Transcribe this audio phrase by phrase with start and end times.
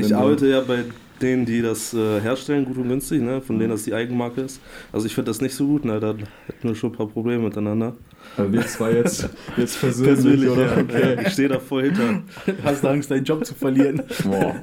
[0.00, 0.84] Nee, ich arbeite ja bei
[1.22, 3.40] denen, die das äh, herstellen, gut und günstig, ne?
[3.40, 4.60] von denen das die Eigenmarke ist.
[4.92, 6.00] Also ich finde das nicht so gut, ne?
[6.00, 6.14] da
[6.46, 7.94] hätten wir schon ein paar Probleme miteinander.
[8.36, 10.76] Aber wir zwei jetzt, jetzt persönlich, persönlich oder?
[10.76, 11.18] Ja, okay.
[11.26, 12.22] Ich stehe da voll hinter.
[12.64, 14.02] Hast du Angst, deinen Job zu verlieren?
[14.24, 14.56] Boah.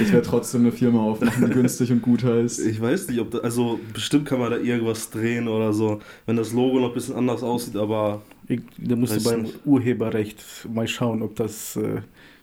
[0.00, 2.60] Ich werde trotzdem eine Firma aufmachen, die günstig und gut heißt.
[2.60, 6.36] Ich weiß nicht, ob da, also bestimmt kann man da irgendwas drehen oder so, wenn
[6.36, 8.22] das Logo noch ein bisschen anders aussieht, aber.
[8.46, 9.60] Ich, da musst du beim nicht.
[9.64, 12.00] Urheberrecht mal schauen, ob das äh,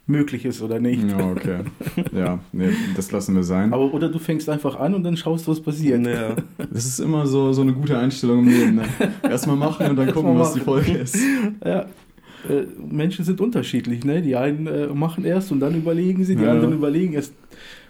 [0.08, 1.04] möglich ist oder nicht.
[1.10, 1.60] Ja, okay.
[2.12, 3.74] Ja, nee, das lassen wir sein.
[3.74, 6.06] Aber oder du fängst einfach an und dann schaust, was passiert.
[6.06, 6.36] Ja.
[6.72, 8.76] Das ist immer so, so eine gute Einstellung im Leben.
[8.76, 8.84] Ne?
[9.24, 11.18] Erstmal machen und dann gucken, was die Folge ist.
[11.64, 11.86] Ja.
[12.50, 14.22] Äh, Menschen sind unterschiedlich, ne?
[14.22, 16.52] Die einen äh, machen erst und dann überlegen sie, die ja.
[16.52, 17.34] anderen überlegen erst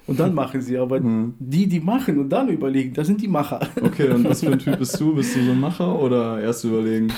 [0.08, 0.78] und dann machen sie.
[0.78, 1.36] Aber mhm.
[1.40, 3.62] die, die machen und dann überlegen, das sind die Macher.
[3.82, 5.16] Okay, und was für ein Typ bist du?
[5.16, 7.14] Bist du so ein Macher oder erst überlegen?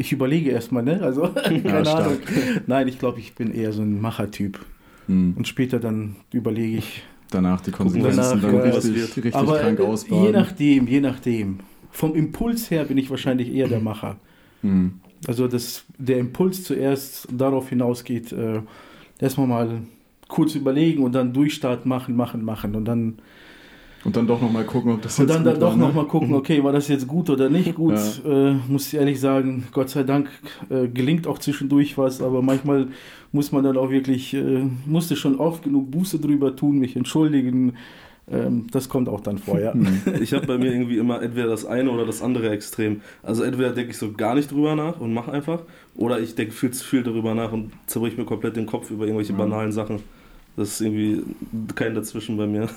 [0.00, 1.02] Ich überlege erstmal, ne?
[1.02, 2.18] Also, keine ja, Ahnung.
[2.68, 4.58] Nein, ich glaube, ich bin eher so ein Machertyp.
[5.08, 5.34] Mhm.
[5.36, 7.02] Und später dann überlege ich.
[7.30, 10.24] Danach die Konsequenzen danach, dann richtig, richtig aber krank ausbauen.
[10.24, 11.58] Je nachdem, je nachdem.
[11.90, 14.16] Vom Impuls her bin ich wahrscheinlich eher der Macher.
[14.62, 15.00] Mhm.
[15.26, 18.60] Also, dass der Impuls zuerst darauf hinausgeht, äh,
[19.18, 19.82] erstmal mal
[20.28, 23.18] kurz überlegen und dann Durchstart machen, machen, machen und dann
[24.04, 25.86] und dann doch nochmal gucken, ob das und jetzt Und dann, dann doch ne?
[25.86, 27.94] nochmal gucken, okay, war das jetzt gut oder nicht gut.
[28.24, 28.50] Ja.
[28.50, 30.28] Äh, muss ich ehrlich sagen, Gott sei Dank
[30.70, 32.88] äh, gelingt auch zwischendurch was, aber manchmal
[33.32, 37.74] muss man dann auch wirklich, äh, musste schon oft genug Buße drüber tun, mich entschuldigen.
[38.30, 39.74] Ähm, das kommt auch dann vor, ja.
[39.74, 40.02] Mhm.
[40.20, 43.00] Ich habe bei mir irgendwie immer entweder das eine oder das andere Extrem.
[43.22, 45.62] Also entweder denke ich so gar nicht drüber nach und mache einfach,
[45.96, 49.04] oder ich denke viel zu viel darüber nach und zerbrich mir komplett den Kopf über
[49.06, 49.38] irgendwelche ja.
[49.38, 50.00] banalen Sachen.
[50.56, 51.22] Das ist irgendwie
[51.74, 52.68] kein Dazwischen bei mir.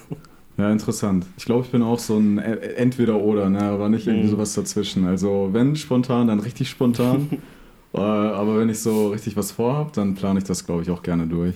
[0.57, 1.25] Ja, interessant.
[1.37, 3.61] Ich glaube, ich bin auch so ein e-, Entweder-Oder, ne?
[3.63, 4.31] aber nicht irgendwie mhm.
[4.31, 5.05] sowas dazwischen.
[5.05, 7.29] Also, wenn spontan, dann richtig spontan.
[7.93, 11.03] Äh, aber wenn ich so richtig was vorhabe, dann plane ich das, glaube ich, auch
[11.03, 11.55] gerne durch.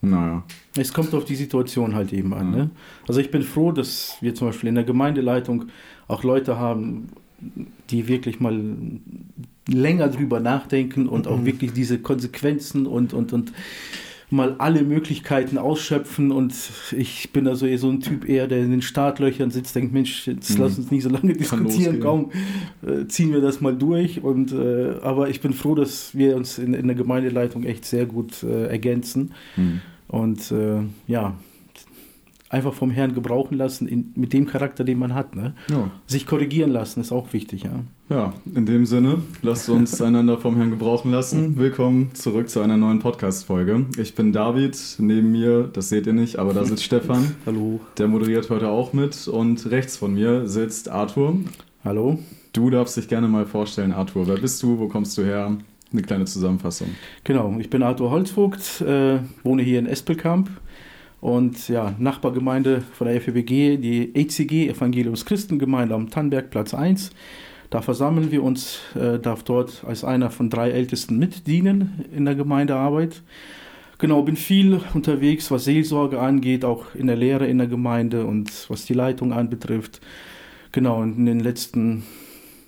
[0.00, 0.42] Naja.
[0.76, 2.50] Es kommt auf die Situation halt eben an.
[2.50, 2.58] Ja.
[2.64, 2.70] Ne?
[3.06, 5.66] Also, ich bin froh, dass wir zum Beispiel in der Gemeindeleitung
[6.08, 7.10] auch Leute haben,
[7.90, 8.60] die wirklich mal
[9.68, 11.46] länger drüber nachdenken und auch mhm.
[11.46, 13.52] wirklich diese Konsequenzen und, und, und
[14.28, 16.54] mal alle Möglichkeiten ausschöpfen und
[16.96, 20.26] ich bin also eher so ein Typ eher, der in den Startlöchern sitzt, denkt, Mensch,
[20.26, 20.64] jetzt mhm.
[20.64, 22.32] lass uns nicht so lange diskutieren, kaum
[22.84, 26.58] äh, ziehen wir das mal durch und äh, aber ich bin froh, dass wir uns
[26.58, 29.80] in, in der Gemeindeleitung echt sehr gut äh, ergänzen mhm.
[30.08, 31.36] und äh, ja,
[32.48, 35.36] einfach vom Herrn gebrauchen lassen, in, mit dem Charakter, den man hat.
[35.36, 35.54] Ne?
[35.70, 35.90] Ja.
[36.06, 37.64] Sich korrigieren lassen ist auch wichtig.
[37.64, 41.58] Ja, ja in dem Sinne, lasst uns einander vom Herrn gebrauchen lassen.
[41.58, 43.86] Willkommen zurück zu einer neuen Podcast-Folge.
[43.98, 47.34] Ich bin David, neben mir, das seht ihr nicht, aber da sitzt Stefan.
[47.46, 47.80] Hallo.
[47.98, 51.36] Der moderiert heute auch mit und rechts von mir sitzt Arthur.
[51.84, 52.18] Hallo.
[52.52, 54.26] Du darfst dich gerne mal vorstellen, Arthur.
[54.26, 54.78] Wer bist du?
[54.78, 55.56] Wo kommst du her?
[55.92, 56.88] Eine kleine Zusammenfassung.
[57.24, 60.50] Genau, ich bin Arthur Holzvogt, äh, wohne hier in Espelkamp,
[61.20, 67.10] und ja, Nachbargemeinde von der FEBG, die ECG, Evangeliums Christengemeinde am Tannberg, Platz 1.
[67.70, 72.34] Da versammeln wir uns, äh, darf dort als einer von drei Ältesten mitdienen in der
[72.34, 73.22] Gemeindearbeit.
[73.98, 78.68] Genau, bin viel unterwegs, was Seelsorge angeht, auch in der Lehre in der Gemeinde und
[78.68, 80.00] was die Leitung anbetrifft.
[80.72, 82.02] Genau, und in den letzten,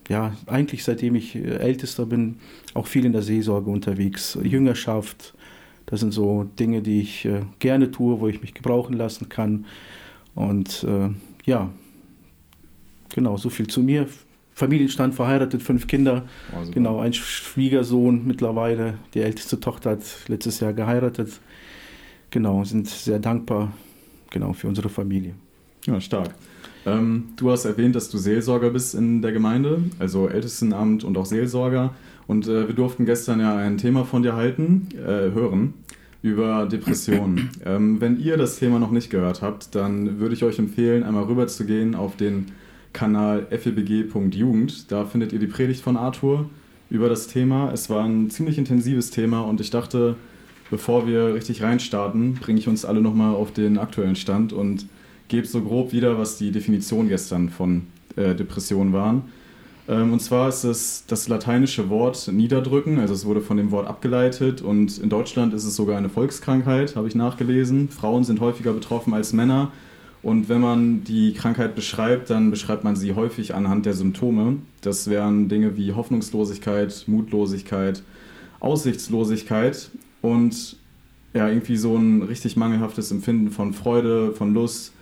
[0.08, 2.37] ja, eigentlich seitdem ich äh, Ältester bin,
[2.75, 4.38] auch viel in der Seelsorge unterwegs.
[4.42, 5.34] Jüngerschaft,
[5.87, 9.66] das sind so Dinge, die ich äh, gerne tue, wo ich mich gebrauchen lassen kann.
[10.34, 11.10] Und äh,
[11.44, 11.70] ja,
[13.14, 14.06] genau, so viel zu mir.
[14.58, 16.24] Familienstand verheiratet, fünf Kinder.
[16.52, 18.94] Also genau, ein Schwiegersohn mittlerweile.
[19.14, 21.38] Die älteste Tochter hat letztes Jahr geheiratet.
[22.30, 23.72] Genau, sind sehr dankbar
[24.30, 25.34] genau, für unsere Familie.
[25.86, 26.34] Ja, stark.
[26.86, 31.26] Ähm, du hast erwähnt, dass du Seelsorger bist in der Gemeinde, also Ältestenamt und auch
[31.26, 31.94] Seelsorger.
[32.26, 35.75] Und äh, wir durften gestern ja ein Thema von dir halten, äh, hören
[36.20, 37.50] über Depressionen.
[37.64, 41.25] ähm, wenn ihr das Thema noch nicht gehört habt, dann würde ich euch empfehlen, einmal
[41.25, 42.46] rüber zu gehen auf den
[42.93, 44.91] Kanal febg.jugend.
[44.91, 46.49] Da findet ihr die Predigt von Arthur
[46.90, 47.70] über das Thema.
[47.73, 50.17] Es war ein ziemlich intensives Thema und ich dachte,
[50.70, 54.87] bevor wir richtig reinstarten, bringe ich uns alle nochmal auf den aktuellen Stand und
[55.29, 57.82] gebe so grob wieder, was die Definition gestern von
[58.17, 59.25] äh, Depression waren.
[59.88, 63.87] Ähm, und zwar ist es das lateinische Wort niederdrücken, also es wurde von dem Wort
[63.87, 67.88] abgeleitet und in Deutschland ist es sogar eine Volkskrankheit, habe ich nachgelesen.
[67.88, 69.73] Frauen sind häufiger betroffen als Männer
[70.23, 74.56] und wenn man die Krankheit beschreibt, dann beschreibt man sie häufig anhand der Symptome.
[74.81, 78.03] Das wären Dinge wie Hoffnungslosigkeit, Mutlosigkeit,
[78.61, 80.76] Aussichtslosigkeit und
[81.35, 84.93] ja, irgendwie so ein richtig mangelhaftes Empfinden von Freude, von Lust,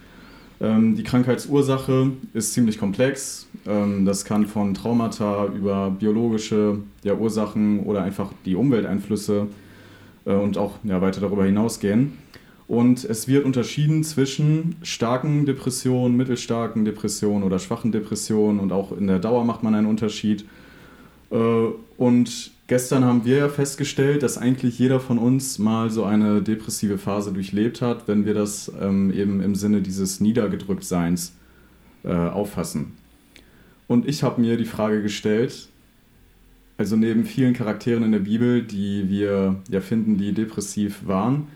[0.61, 3.47] ähm, die Krankheitsursache ist ziemlich komplex.
[3.67, 9.49] Ähm, das kann von Traumata über biologische ja, Ursachen oder einfach die Umwelteinflüsse
[10.25, 12.19] äh, und auch ja, weiter darüber hinausgehen.
[12.69, 19.07] Und es wird unterschieden zwischen starken Depressionen, mittelstarken Depressionen oder schwachen Depressionen und auch in
[19.07, 20.45] der Dauer macht man einen Unterschied.
[21.31, 21.37] Äh,
[21.97, 26.99] und gestern haben wir ja festgestellt, dass eigentlich jeder von uns mal so eine depressive
[26.99, 31.35] Phase durchlebt hat, wenn wir das ähm, eben im Sinne dieses Niedergedrücktseins
[32.03, 32.95] äh, auffassen.
[33.87, 35.69] Und ich habe mir die Frage gestellt,
[36.79, 41.47] also neben vielen Charakteren in der Bibel, die wir ja finden, die depressiv waren,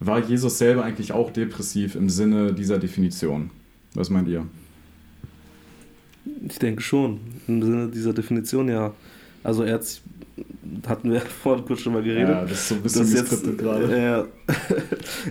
[0.00, 3.50] war Jesus selber eigentlich auch depressiv im Sinne dieser Definition?
[3.94, 4.46] Was meint ihr?
[6.48, 8.92] Ich denke schon, im Sinne dieser Definition ja.
[9.42, 10.00] Also er hat
[10.86, 12.28] hatten wir vorhin kurz schon mal geredet.
[12.28, 14.28] Ja, das ist so ein bisschen geskriptet gerade.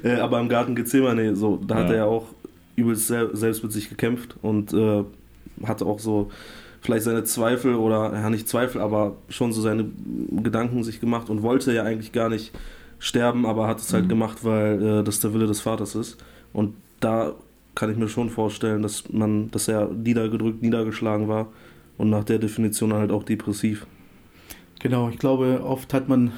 [0.03, 1.83] Äh, aber im Garten Gethsemane, so, da ja.
[1.83, 2.27] hat er ja auch
[2.75, 5.03] übelst selbst mit sich gekämpft und äh,
[5.63, 6.31] hatte auch so
[6.81, 9.85] vielleicht seine Zweifel oder, ja nicht Zweifel, aber schon so seine
[10.44, 12.51] Gedanken sich gemacht und wollte ja eigentlich gar nicht
[13.00, 14.09] sterben, aber hat es halt mhm.
[14.09, 16.18] gemacht, weil äh, das der Wille des Vaters ist.
[16.53, 17.33] Und da
[17.75, 21.47] kann ich mir schon vorstellen, dass man, dass er niedergedrückt, niedergeschlagen war
[21.97, 23.86] und nach der Definition halt auch depressiv.
[24.80, 26.31] Genau, ich glaube, oft hat man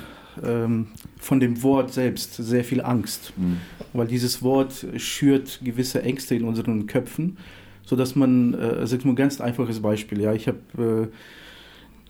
[0.44, 0.88] ähm,
[1.20, 3.58] von dem Wort selbst sehr viel Angst, mhm.
[3.94, 7.38] weil dieses Wort schürt gewisse Ängste in unseren Köpfen,
[7.84, 11.08] sodass man, äh, sag mal ein ganz einfaches Beispiel, ja, ich habe äh,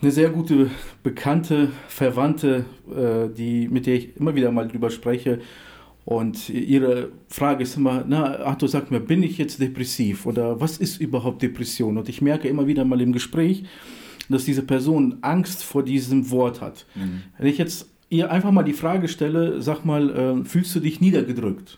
[0.02, 0.70] eine sehr gute
[1.04, 5.40] Bekannte, Verwandte, äh, die, mit der ich immer wieder mal drüber spreche
[6.08, 10.78] und ihre Frage ist immer, na, Arthur, sag mir, bin ich jetzt depressiv oder was
[10.78, 11.98] ist überhaupt Depression?
[11.98, 13.66] Und ich merke immer wieder mal im Gespräch,
[14.30, 16.86] dass diese Person Angst vor diesem Wort hat.
[16.96, 17.24] Mhm.
[17.38, 21.02] Wenn ich jetzt ihr einfach mal die Frage stelle, sag mal, äh, fühlst du dich
[21.02, 21.78] niedergedrückt?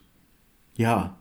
[0.77, 1.17] Ja,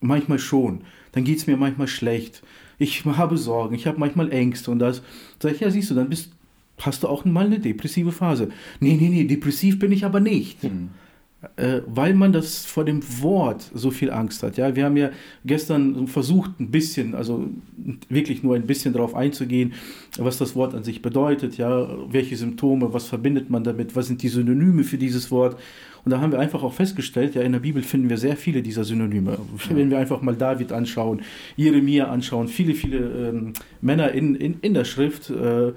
[0.00, 0.84] manchmal schon.
[1.12, 2.42] Dann geht es mir manchmal schlecht.
[2.78, 5.02] Ich habe Sorgen, ich habe manchmal Ängste und das.
[5.42, 6.32] Sag ich, ja, siehst du, dann bist,
[6.78, 8.48] hast du auch mal eine depressive Phase.
[8.80, 10.62] Nee, nee, nee, depressiv bin ich aber nicht.
[10.64, 10.90] Mhm
[11.56, 14.56] äh, weil man das vor dem Wort so viel Angst hat.
[14.56, 15.10] Ja, wir haben ja
[15.44, 17.48] gestern versucht, ein bisschen, also
[18.08, 19.74] wirklich nur ein bisschen darauf einzugehen,
[20.18, 24.22] was das Wort an sich bedeutet, ja, welche Symptome, was verbindet man damit, was sind
[24.22, 25.58] die Synonyme für dieses Wort.
[26.08, 28.62] Und da haben wir einfach auch festgestellt, ja, in der Bibel finden wir sehr viele
[28.62, 29.38] dieser Synonyme.
[29.68, 31.20] Wenn wir einfach mal David anschauen,
[31.54, 33.52] Jeremia anschauen, viele, viele ähm,
[33.82, 35.74] Männer in, in, in der Schrift, äh,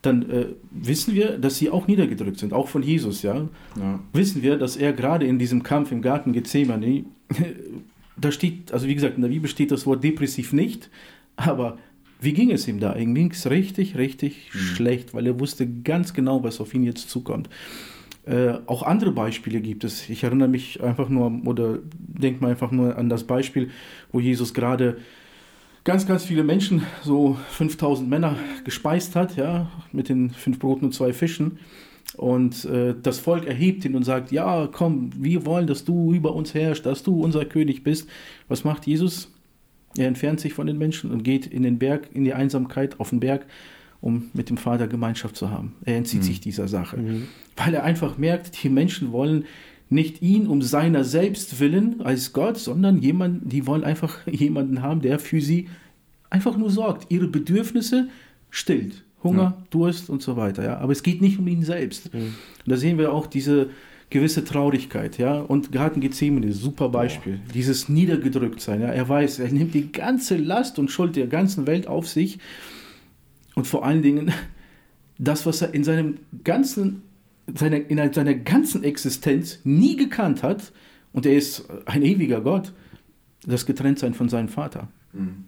[0.00, 3.46] dann äh, wissen wir, dass sie auch niedergedrückt sind, auch von Jesus, ja.
[3.78, 4.00] ja.
[4.14, 7.04] Wissen wir, dass er gerade in diesem Kampf im Garten Gethsemane,
[8.16, 10.88] da steht, also wie gesagt, in der Bibel steht das Wort depressiv nicht,
[11.36, 11.76] aber
[12.22, 12.96] wie ging es ihm da?
[12.96, 14.58] Ihm ging es richtig, richtig mhm.
[14.58, 17.50] schlecht, weil er wusste ganz genau, was auf ihn jetzt zukommt.
[18.26, 20.08] Äh, auch andere Beispiele gibt es.
[20.08, 23.70] Ich erinnere mich einfach nur, oder denke mal einfach nur an das Beispiel,
[24.12, 24.96] wo Jesus gerade
[25.84, 30.92] ganz, ganz viele Menschen, so 5000 Männer gespeist hat, ja, mit den fünf Broten und
[30.94, 31.58] zwei Fischen.
[32.16, 36.34] Und äh, das Volk erhebt ihn und sagt, ja, komm, wir wollen, dass du über
[36.34, 38.08] uns herrschst, dass du unser König bist.
[38.48, 39.32] Was macht Jesus?
[39.96, 43.10] Er entfernt sich von den Menschen und geht in den Berg, in die Einsamkeit auf
[43.10, 43.46] den Berg,
[44.04, 45.72] um mit dem Vater Gemeinschaft zu haben.
[45.86, 46.26] Er entzieht mhm.
[46.26, 47.22] sich dieser Sache, mhm.
[47.56, 49.46] weil er einfach merkt, die Menschen wollen
[49.88, 55.00] nicht ihn um seiner selbst willen als Gott, sondern jemand, die wollen einfach jemanden haben,
[55.00, 55.68] der für sie
[56.28, 58.08] einfach nur sorgt, ihre Bedürfnisse
[58.50, 59.04] stillt.
[59.22, 59.64] Hunger, ja.
[59.70, 60.62] Durst und so weiter.
[60.62, 60.78] Ja?
[60.78, 62.12] Aber es geht nicht um ihn selbst.
[62.12, 62.20] Mhm.
[62.20, 62.34] Und
[62.66, 63.70] da sehen wir auch diese
[64.10, 65.16] gewisse Traurigkeit.
[65.16, 65.40] Ja?
[65.40, 67.40] Und Garten Gethsemane, super Beispiel.
[67.42, 67.52] Oh.
[67.54, 68.82] Dieses Niedergedrücktsein.
[68.82, 68.88] Ja?
[68.88, 72.38] Er weiß, er nimmt die ganze Last und Schuld der ganzen Welt auf sich.
[73.54, 74.32] Und vor allen Dingen
[75.18, 77.02] das, was er in seinem ganzen
[77.52, 80.72] seine, in seiner ganzen Existenz nie gekannt hat,
[81.12, 82.72] und er ist ein ewiger Gott,
[83.46, 84.88] das Getrenntsein von seinem Vater.
[85.12, 85.44] Mhm.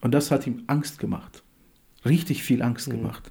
[0.00, 1.42] Und das hat ihm Angst gemacht.
[2.06, 2.92] Richtig viel Angst mhm.
[2.92, 3.30] gemacht.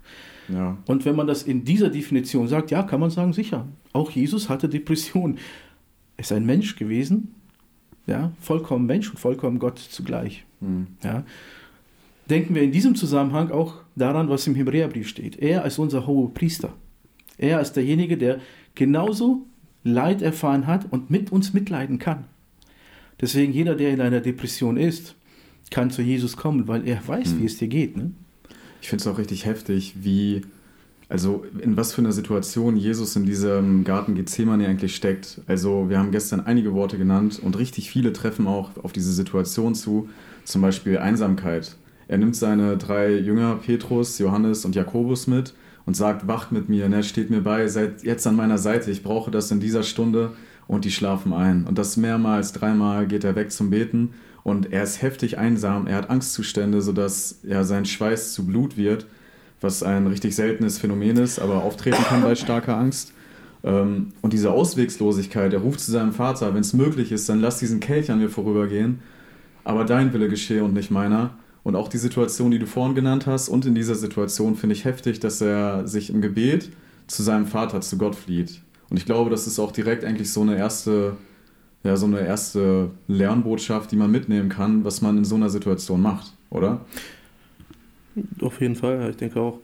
[0.49, 0.77] Ja.
[0.85, 3.67] Und wenn man das in dieser Definition sagt, ja, kann man sagen, sicher.
[3.93, 5.37] Auch Jesus hatte Depression.
[6.17, 7.33] Er ist ein Mensch gewesen,
[8.05, 10.45] ja, vollkommen Mensch und vollkommen Gott zugleich.
[10.59, 10.87] Mhm.
[11.03, 11.23] Ja.
[12.29, 15.37] Denken wir in diesem Zusammenhang auch daran, was im Hebräerbrief steht.
[15.39, 16.73] Er als unser hoher Priester.
[17.37, 18.39] Er ist derjenige, der
[18.75, 19.45] genauso
[19.83, 22.25] Leid erfahren hat und mit uns mitleiden kann.
[23.19, 25.15] Deswegen jeder, der in einer Depression ist,
[25.69, 27.39] kann zu Jesus kommen, weil er weiß, mhm.
[27.39, 27.97] wie es dir geht.
[27.97, 28.11] Ne?
[28.81, 30.41] Ich finde es auch richtig heftig, wie,
[31.07, 35.41] also in was für einer Situation Jesus in diesem Garten Gethsemane eigentlich steckt.
[35.47, 39.75] Also wir haben gestern einige Worte genannt und richtig viele treffen auch auf diese Situation
[39.75, 40.09] zu.
[40.43, 41.75] Zum Beispiel Einsamkeit.
[42.11, 45.53] Er nimmt seine drei Jünger, Petrus, Johannes und Jakobus mit
[45.85, 49.01] und sagt, wacht mit mir, ne, steht mir bei, seid jetzt an meiner Seite, ich
[49.01, 50.33] brauche das in dieser Stunde
[50.67, 51.63] und die schlafen ein.
[51.65, 54.09] Und das mehrmals, dreimal geht er weg zum Beten
[54.43, 59.05] und er ist heftig einsam, er hat Angstzustände, sodass ja, sein Schweiß zu Blut wird,
[59.61, 63.13] was ein richtig seltenes Phänomen ist, aber auftreten kann bei starker Angst.
[63.63, 67.59] Ähm, und diese Auswegslosigkeit, er ruft zu seinem Vater, wenn es möglich ist, dann lass
[67.59, 68.99] diesen Kelch an mir vorübergehen,
[69.63, 71.37] aber dein Wille geschehe und nicht meiner.
[71.63, 74.85] Und auch die Situation, die du vorhin genannt hast, und in dieser Situation finde ich
[74.85, 76.71] heftig, dass er sich im Gebet
[77.07, 78.61] zu seinem Vater, zu Gott flieht.
[78.89, 81.17] Und ich glaube, das ist auch direkt eigentlich so eine erste,
[81.83, 86.01] ja, so eine erste Lernbotschaft, die man mitnehmen kann, was man in so einer Situation
[86.01, 86.81] macht, oder?
[88.41, 89.59] Auf jeden Fall, ich denke auch.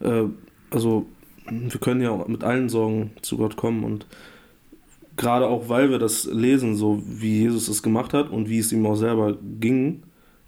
[0.00, 0.24] Äh,
[0.70, 1.06] also,
[1.48, 4.06] wir können ja auch mit allen Sorgen zu Gott kommen und
[5.16, 8.72] gerade auch, weil wir das lesen, so wie Jesus es gemacht hat und wie es
[8.72, 10.02] ihm auch selber ging,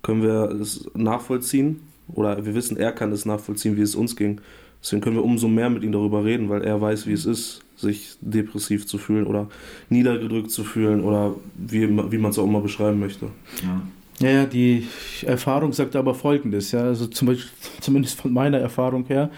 [0.05, 1.81] können wir es nachvollziehen
[2.15, 4.41] oder wir wissen, er kann es nachvollziehen, wie es uns ging.
[4.81, 7.63] Deswegen können wir umso mehr mit ihm darüber reden, weil er weiß, wie es ist,
[7.75, 9.49] sich depressiv zu fühlen oder
[9.89, 13.27] niedergedrückt zu fühlen oder wie, wie man es auch immer beschreiben möchte.
[13.63, 13.83] Ja.
[14.21, 14.87] Ja, die
[15.23, 19.29] Erfahrung sagt aber Folgendes, ja, also zum Beispiel, zumindest von meiner Erfahrung her,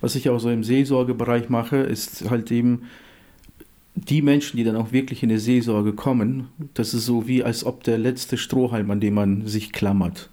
[0.00, 2.82] was ich auch so im Seelsorgebereich mache, ist halt eben
[3.94, 7.64] die Menschen, die dann auch wirklich in die Seelsorge kommen, das ist so wie als
[7.64, 10.30] ob der letzte Strohhalm, an dem man sich klammert.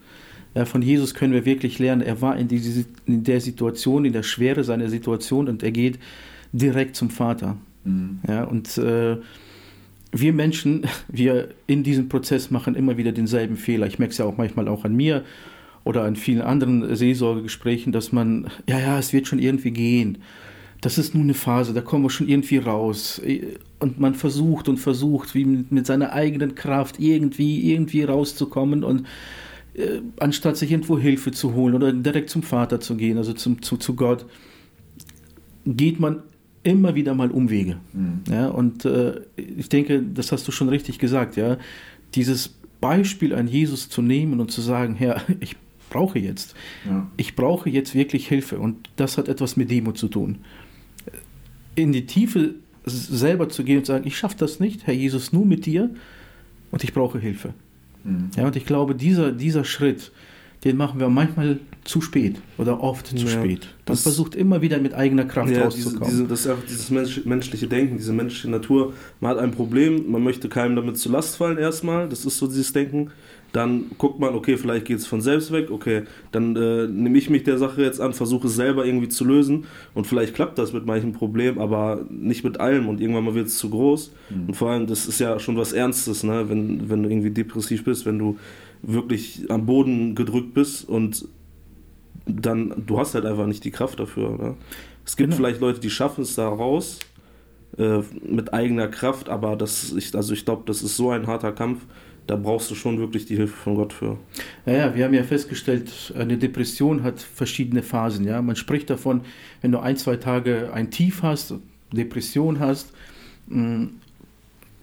[0.55, 4.13] Ja, von Jesus können wir wirklich lernen, er war in, diese, in der Situation, in
[4.13, 5.99] der Schwere seiner Situation und er geht
[6.51, 7.57] direkt zum Vater.
[7.85, 8.19] Mhm.
[8.27, 9.17] Ja, und äh,
[10.11, 13.87] wir Menschen, wir in diesem Prozess machen immer wieder denselben Fehler.
[13.87, 15.23] Ich merke es ja auch manchmal auch an mir
[15.83, 20.19] oder an vielen anderen Seelsorgegesprächen, dass man, ja, ja, es wird schon irgendwie gehen.
[20.81, 23.21] Das ist nur eine Phase, da kommen wir schon irgendwie raus.
[23.79, 29.05] Und man versucht und versucht, wie mit seiner eigenen Kraft irgendwie, irgendwie rauszukommen und
[29.73, 33.61] äh, anstatt sich irgendwo Hilfe zu holen oder direkt zum Vater zu gehen, also zum,
[33.61, 34.25] zu, zu Gott,
[35.65, 36.23] geht man
[36.63, 37.77] immer wieder mal Umwege.
[37.93, 38.21] Mhm.
[38.29, 41.57] Ja, und äh, ich denke, das hast du schon richtig gesagt, ja.
[42.15, 45.55] Dieses Beispiel an Jesus zu nehmen und zu sagen, Herr, ich
[45.89, 46.55] brauche jetzt.
[46.85, 47.07] Ja.
[47.17, 48.59] Ich brauche jetzt wirklich Hilfe.
[48.59, 50.39] Und das hat etwas mit Demo zu tun.
[51.75, 55.31] In die Tiefe selber zu gehen und zu sagen, ich schaffe das nicht, Herr Jesus,
[55.33, 55.89] nur mit dir
[56.71, 57.53] und ich brauche Hilfe.
[58.03, 58.31] Mhm.
[58.35, 60.11] Ja, und ich glaube, dieser, dieser Schritt,
[60.63, 63.67] den machen wir manchmal zu spät oder oft zu ja, spät.
[63.87, 66.03] Man versucht immer wieder mit eigener Kraft ja, rauszukommen.
[66.03, 68.93] Diese, diese, das ist auch dieses menschliche Denken, diese menschliche Natur.
[69.19, 72.07] Man hat ein Problem, man möchte keinem damit zu Last fallen erstmal.
[72.07, 73.11] Das ist so dieses Denken.
[73.51, 77.29] Dann guckt man, okay, vielleicht geht es von selbst weg, okay, dann äh, nehme ich
[77.29, 80.71] mich der Sache jetzt an, versuche es selber irgendwie zu lösen und vielleicht klappt das
[80.71, 84.13] mit manchen Problemen, aber nicht mit allem und irgendwann mal wird es zu groß.
[84.29, 84.47] Mhm.
[84.47, 86.49] Und vor allem, das ist ja schon was Ernstes, ne?
[86.49, 88.37] wenn, wenn du irgendwie depressiv bist, wenn du
[88.83, 91.27] wirklich am Boden gedrückt bist und
[92.25, 94.37] dann, du hast halt einfach nicht die Kraft dafür.
[94.37, 94.55] Ne?
[95.05, 95.37] Es gibt genau.
[95.37, 96.99] vielleicht Leute, die schaffen es da raus
[97.77, 101.51] äh, mit eigener Kraft, aber das, ich, also ich glaube, das ist so ein harter
[101.51, 101.85] Kampf,
[102.27, 104.17] da brauchst du schon wirklich die Hilfe von Gott für.
[104.65, 108.25] Ja, ja, wir haben ja festgestellt, eine Depression hat verschiedene Phasen.
[108.25, 108.41] Ja?
[108.41, 109.21] Man spricht davon,
[109.61, 111.55] wenn du ein, zwei Tage ein Tief hast,
[111.91, 112.93] Depression hast,
[113.47, 113.85] mm,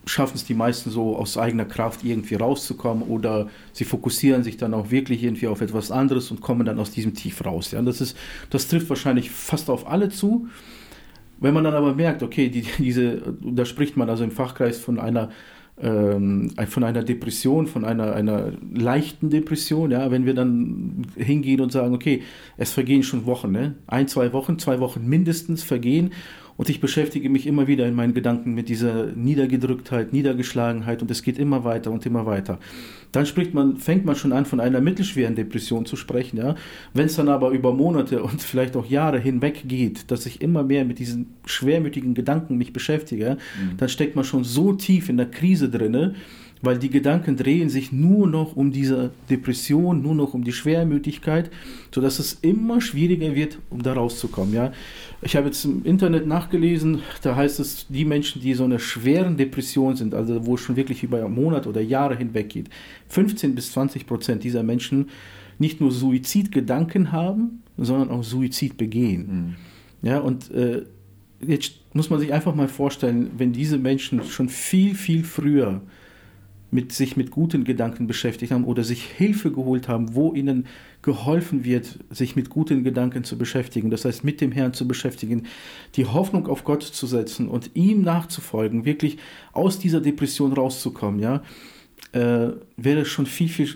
[0.05, 4.75] schaffen es die meisten so aus eigener Kraft irgendwie rauszukommen oder sie fokussieren sich dann
[4.75, 7.73] auch wirklich irgendwie auf etwas anderes und kommen dann aus diesem Tief raus.
[7.73, 8.17] Ja, das, ist,
[8.51, 10.49] das trifft wahrscheinlich fast auf alle zu.
[11.41, 14.99] Wenn man dann aber merkt, okay, die, diese, da spricht man also im Fachkreis von
[14.99, 15.31] einer
[15.83, 21.73] ähm, von einer Depression, von einer, einer leichten Depression, ja, wenn wir dann hingehen und
[21.73, 22.23] sagen, okay,
[22.57, 23.75] es vergehen schon Wochen, ne?
[23.87, 26.13] ein, zwei Wochen, zwei Wochen mindestens vergehen
[26.59, 31.23] und ich beschäftige mich immer wieder in meinen Gedanken mit dieser Niedergedrücktheit, Niedergeschlagenheit und es
[31.23, 32.59] geht immer weiter und immer weiter.
[33.13, 36.37] Dann spricht man, fängt man schon an, von einer mittelschweren Depression zu sprechen.
[36.37, 36.57] Ja?
[36.93, 40.65] Wenn es dann aber über Monate und vielleicht auch Jahre hinweg geht, dass ich immer
[40.65, 43.77] mehr mit diesen schwermütigen Gedanken mich beschäftige, mhm.
[43.77, 46.17] dann steckt man schon so tief in der Krise drinne,
[46.63, 51.51] weil die Gedanken drehen sich nur noch um diese Depression, nur noch um die Schwermütigkeit,
[51.95, 54.55] sodass es immer schwieriger wird, um da rauszukommen.
[54.55, 54.73] Ja?
[55.23, 59.37] Ich habe jetzt im Internet nachgelesen, da heißt es, die Menschen, die so eine schweren
[59.37, 62.71] Depression sind, also wo es schon wirklich über Monate oder Jahre hinweg geht,
[63.09, 65.09] 15 bis 20 Prozent dieser Menschen
[65.59, 69.57] nicht nur Suizidgedanken haben, sondern auch Suizid begehen.
[70.03, 70.09] Mhm.
[70.09, 70.85] Ja, und äh,
[71.41, 75.81] jetzt muss man sich einfach mal vorstellen, wenn diese Menschen schon viel, viel früher
[76.71, 80.67] mit sich mit guten Gedanken beschäftigt haben oder sich Hilfe geholt haben, wo ihnen
[81.01, 85.45] geholfen wird, sich mit guten Gedanken zu beschäftigen, das heißt mit dem Herrn zu beschäftigen,
[85.97, 89.19] die Hoffnung auf Gott zu setzen und ihm nachzufolgen, wirklich
[89.53, 91.43] aus dieser Depression rauszukommen, ja,
[92.13, 93.69] äh, wäre schon viel, viel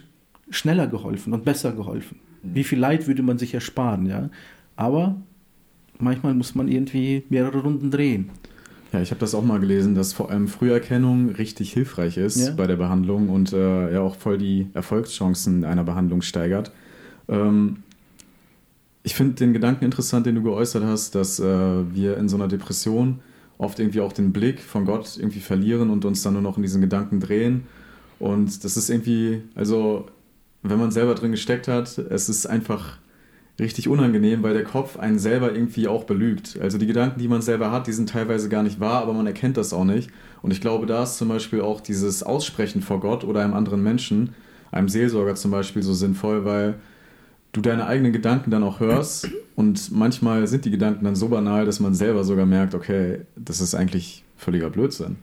[0.50, 2.18] schneller geholfen und besser geholfen.
[2.42, 2.54] Mhm.
[2.54, 4.30] Wie viel Leid würde man sich ersparen, ja.
[4.76, 5.20] Aber
[5.98, 8.30] manchmal muss man irgendwie mehrere Runden drehen.
[8.92, 12.50] Ja, ich habe das auch mal gelesen, dass vor allem Früherkennung richtig hilfreich ist ja.
[12.50, 16.72] bei der Behandlung und äh, ja auch voll die Erfolgschancen einer Behandlung steigert.
[17.28, 17.78] Ähm,
[19.02, 22.48] ich finde den Gedanken interessant, den du geäußert hast, dass äh, wir in so einer
[22.48, 23.20] Depression
[23.58, 26.62] oft irgendwie auch den Blick von Gott irgendwie verlieren und uns dann nur noch in
[26.62, 27.64] diesen Gedanken drehen.
[28.18, 30.06] Und das ist irgendwie, also
[30.62, 32.98] wenn man selber drin gesteckt hat, es ist einfach
[33.62, 36.58] richtig unangenehm, weil der Kopf einen selber irgendwie auch belügt.
[36.60, 39.26] Also die Gedanken, die man selber hat, die sind teilweise gar nicht wahr, aber man
[39.26, 40.10] erkennt das auch nicht.
[40.42, 43.82] Und ich glaube, da ist zum Beispiel auch dieses Aussprechen vor Gott oder einem anderen
[43.82, 44.34] Menschen,
[44.70, 46.74] einem Seelsorger zum Beispiel, so sinnvoll, weil
[47.52, 51.64] du deine eigenen Gedanken dann auch hörst und manchmal sind die Gedanken dann so banal,
[51.66, 55.16] dass man selber sogar merkt, okay, das ist eigentlich völliger Blödsinn.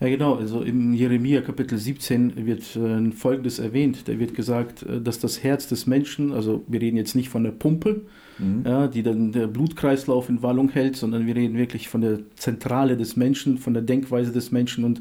[0.00, 0.34] Ja, genau.
[0.34, 4.08] Also im Jeremia Kapitel 17 wird äh, Folgendes erwähnt.
[4.08, 7.44] Da wird gesagt, äh, dass das Herz des Menschen, also wir reden jetzt nicht von
[7.44, 8.02] der Pumpe,
[8.38, 8.64] mhm.
[8.66, 12.96] ja, die dann der Blutkreislauf in Wallung hält, sondern wir reden wirklich von der Zentrale
[12.96, 15.00] des Menschen, von der Denkweise des Menschen und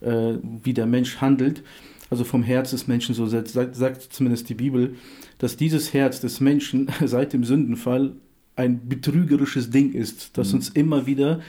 [0.00, 1.62] äh, wie der Mensch handelt.
[2.08, 4.94] Also vom Herz des Menschen, so sagt, sagt zumindest die Bibel,
[5.38, 8.12] dass dieses Herz des Menschen seit dem Sündenfall
[8.54, 10.54] ein betrügerisches Ding ist, das mhm.
[10.54, 11.40] uns immer wieder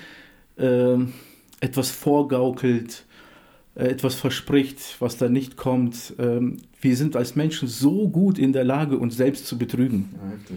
[0.57, 0.97] äh,
[1.59, 3.05] etwas vorgaukelt,
[3.75, 6.13] äh, etwas verspricht, was da nicht kommt.
[6.19, 10.09] Ähm, wir sind als Menschen so gut in der Lage, uns selbst zu betrügen.
[10.13, 10.55] Ja,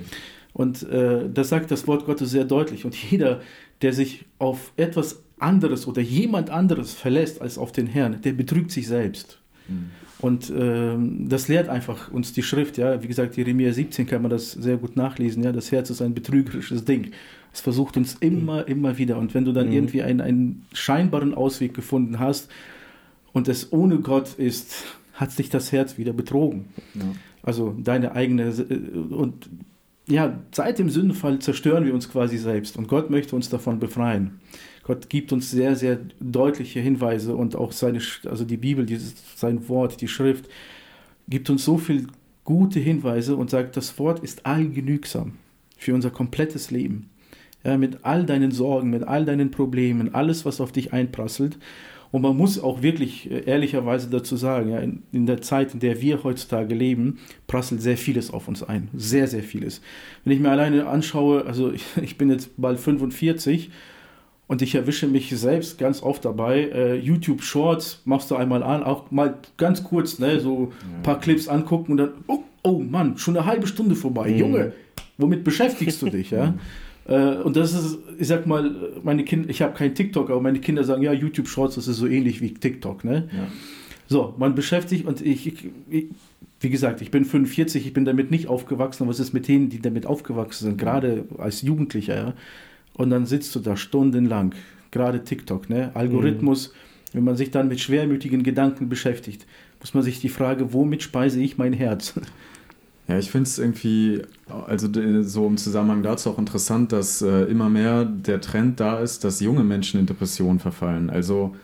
[0.53, 2.85] und äh, das sagt das Wort Gottes sehr deutlich.
[2.85, 3.41] Und jeder,
[3.83, 8.71] der sich auf etwas anderes oder jemand anderes verlässt als auf den Herrn, der betrügt
[8.71, 9.39] sich selbst.
[9.69, 9.91] Mhm.
[10.21, 12.77] Und ähm, das lehrt einfach uns die Schrift.
[12.77, 15.43] Ja, wie gesagt, Jeremia 17 kann man das sehr gut nachlesen.
[15.43, 17.13] Ja, das Herz ist ein betrügerisches Ding.
[17.53, 19.19] Es versucht uns immer, immer wieder.
[19.19, 19.73] Und wenn du dann mhm.
[19.73, 22.51] irgendwie einen, einen scheinbaren Ausweg gefunden hast
[23.33, 26.67] und es ohne Gott ist, hat sich das Herz wieder betrogen.
[26.95, 27.03] Ja.
[27.43, 28.45] Also deine eigene.
[28.45, 29.49] Äh, und
[30.07, 32.77] ja, seit dem Sündenfall zerstören wir uns quasi selbst.
[32.77, 34.41] Und Gott möchte uns davon befreien.
[34.83, 39.69] Gott gibt uns sehr, sehr deutliche Hinweise und auch seine, also die Bibel, dieses, sein
[39.69, 40.49] Wort, die Schrift,
[41.29, 42.07] gibt uns so viele
[42.45, 45.35] gute Hinweise und sagt, das Wort ist allgenügsam
[45.77, 47.10] für unser komplettes Leben
[47.65, 51.59] ja, mit all deinen Sorgen, mit all deinen Problemen, alles, was auf dich einprasselt.
[52.13, 55.81] Und man muss auch wirklich äh, ehrlicherweise dazu sagen, ja, in, in, der Zeit, in
[55.81, 58.89] der wir heutzutage leben, prasselt sehr vieles auf uns ein.
[58.95, 59.81] Sehr, sehr vieles.
[60.25, 63.71] Wenn ich mir alleine anschaue, also ich, ich bin jetzt bald 45
[64.49, 66.63] und ich erwische mich selbst ganz oft dabei.
[66.75, 71.21] Äh, YouTube Shorts machst du einmal an, auch mal ganz kurz, ne, so ein paar
[71.21, 74.31] Clips angucken und dann, oh, oh Mann, schon eine halbe Stunde vorbei.
[74.31, 74.37] Mhm.
[74.37, 74.73] Junge,
[75.17, 76.33] womit beschäftigst du dich?
[76.33, 76.55] Ja?
[77.11, 78.71] Äh, und das ist, ich sag mal,
[79.03, 81.97] meine Kinder, ich habe kein TikTok, aber meine Kinder sagen, ja, YouTube Shorts, das ist
[81.97, 83.29] so ähnlich wie TikTok, ne?
[83.33, 83.49] Ja.
[84.07, 86.07] So, man beschäftigt und ich, ich, ich,
[86.61, 89.69] wie gesagt, ich bin 45, ich bin damit nicht aufgewachsen, aber was ist mit denen,
[89.69, 92.35] die damit aufgewachsen sind, gerade als Jugendlicher, ja?
[92.95, 94.55] Und dann sitzt du da stundenlang,
[94.91, 95.91] gerade TikTok, ne?
[95.95, 97.17] Algorithmus, mhm.
[97.17, 99.47] wenn man sich dann mit schwermütigen Gedanken beschäftigt,
[99.81, 102.15] muss man sich die Frage, womit speise ich mein Herz?
[103.11, 104.23] Ja, ich finde es irgendwie,
[104.69, 104.89] also
[105.23, 109.41] so im Zusammenhang dazu auch interessant, dass äh, immer mehr der Trend da ist, dass
[109.41, 111.11] junge Menschen in Depressionen verfallen.
[111.11, 111.57] Also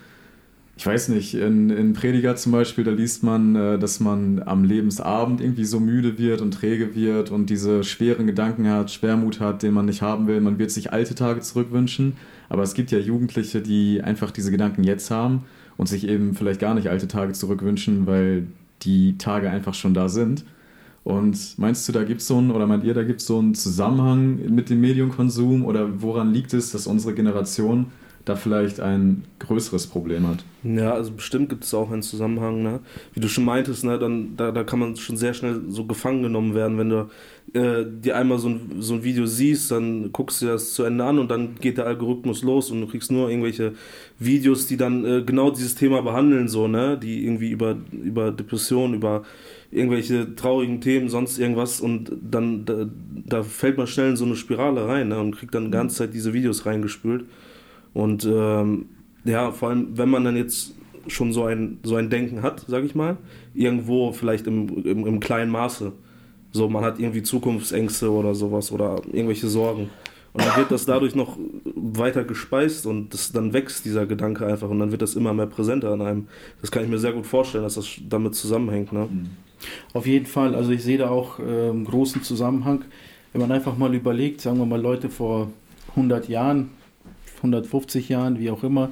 [0.76, 4.64] ich weiß nicht, in, in Prediger zum Beispiel, da liest man, äh, dass man am
[4.64, 9.62] Lebensabend irgendwie so müde wird und träge wird und diese schweren Gedanken hat, Schwermut hat,
[9.62, 10.40] den man nicht haben will.
[10.40, 12.14] Man wird sich alte Tage zurückwünschen,
[12.48, 15.44] aber es gibt ja Jugendliche, die einfach diese Gedanken jetzt haben
[15.76, 18.48] und sich eben vielleicht gar nicht alte Tage zurückwünschen, weil
[18.82, 20.44] die Tage einfach schon da sind.
[21.06, 23.38] Und meinst du, da gibt es so einen, oder meint ihr, da gibt es so
[23.38, 27.86] einen Zusammenhang mit dem Medienkonsum oder woran liegt es, dass unsere Generation
[28.24, 30.44] da vielleicht ein größeres Problem hat?
[30.64, 32.80] Ja, also bestimmt gibt es auch einen Zusammenhang, ne?
[33.14, 36.24] Wie du schon meintest, ne, dann, da, da kann man schon sehr schnell so gefangen
[36.24, 37.08] genommen werden, wenn du
[37.56, 41.04] äh, dir einmal so ein, so ein Video siehst, dann guckst du das zu Ende
[41.04, 43.72] an und dann geht der Algorithmus los und du kriegst nur irgendwelche
[44.18, 46.98] Videos, die dann äh, genau dieses Thema behandeln, so, ne?
[47.02, 49.22] Die irgendwie über, über Depressionen, über
[49.70, 52.86] irgendwelche traurigen Themen, sonst irgendwas und dann da,
[53.26, 55.96] da, fällt man schnell in so eine Spirale rein ne, und kriegt dann die ganze
[55.96, 57.24] Zeit diese Videos reingespült.
[57.94, 58.86] Und ähm,
[59.24, 60.74] ja, vor allem, wenn man dann jetzt
[61.08, 63.16] schon so ein, so ein Denken hat, sag ich mal,
[63.54, 65.92] irgendwo vielleicht im, im, im kleinen Maße.
[66.56, 69.90] So, man hat irgendwie Zukunftsängste oder sowas oder irgendwelche Sorgen.
[70.32, 71.38] Und dann wird das dadurch noch
[71.74, 75.46] weiter gespeist und das, dann wächst dieser Gedanke einfach und dann wird das immer mehr
[75.46, 76.28] präsenter an einem.
[76.60, 78.92] Das kann ich mir sehr gut vorstellen, dass das damit zusammenhängt.
[78.92, 79.08] Ne?
[79.10, 79.30] Mhm.
[79.94, 82.84] Auf jeden Fall, also ich sehe da auch äh, einen großen Zusammenhang.
[83.32, 85.48] Wenn man einfach mal überlegt, sagen wir mal Leute vor
[85.90, 86.70] 100 Jahren,
[87.38, 88.90] 150 Jahren, wie auch immer,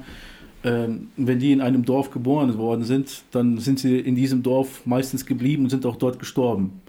[0.63, 4.85] äh, wenn die in einem Dorf geboren worden sind, dann sind sie in diesem Dorf
[4.85, 6.81] meistens geblieben und sind auch dort gestorben.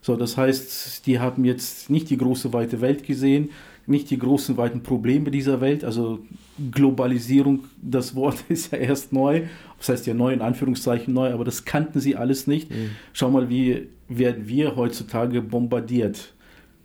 [0.00, 3.50] So, das heißt, die haben jetzt nicht die große weite Welt gesehen,
[3.86, 5.82] nicht die großen weiten Probleme dieser Welt.
[5.82, 6.20] Also
[6.70, 9.42] Globalisierung, das Wort ist ja erst neu.
[9.78, 12.70] Das heißt ja neu in Anführungszeichen neu, aber das kannten sie alles nicht.
[12.70, 12.90] Mhm.
[13.12, 16.34] Schau mal, wie werden wir heutzutage bombardiert.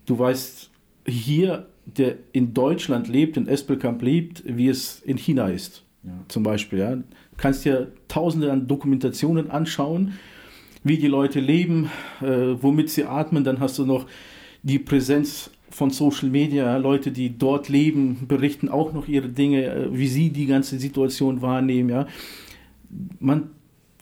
[0.06, 0.70] Du weißt
[1.06, 5.84] hier, der in Deutschland lebt, in Espelkamp lebt, wie es in China ist.
[6.04, 6.12] Ja.
[6.28, 6.80] Zum Beispiel.
[6.80, 6.96] Ja.
[6.96, 7.04] Du
[7.38, 10.14] kannst dir tausende an Dokumentationen anschauen,
[10.84, 11.90] wie die Leute leben,
[12.22, 13.44] äh, womit sie atmen.
[13.44, 14.06] Dann hast du noch
[14.64, 16.78] die Präsenz von Social Media.
[16.78, 21.42] Leute, die dort leben, berichten auch noch ihre Dinge, äh, wie sie die ganze Situation
[21.42, 21.90] wahrnehmen.
[21.90, 22.08] Ja.
[23.20, 23.50] Man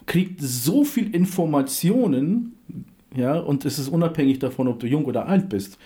[0.05, 2.53] kriegt so viel Informationen,
[3.15, 5.77] ja, und es ist unabhängig davon, ob du jung oder alt bist.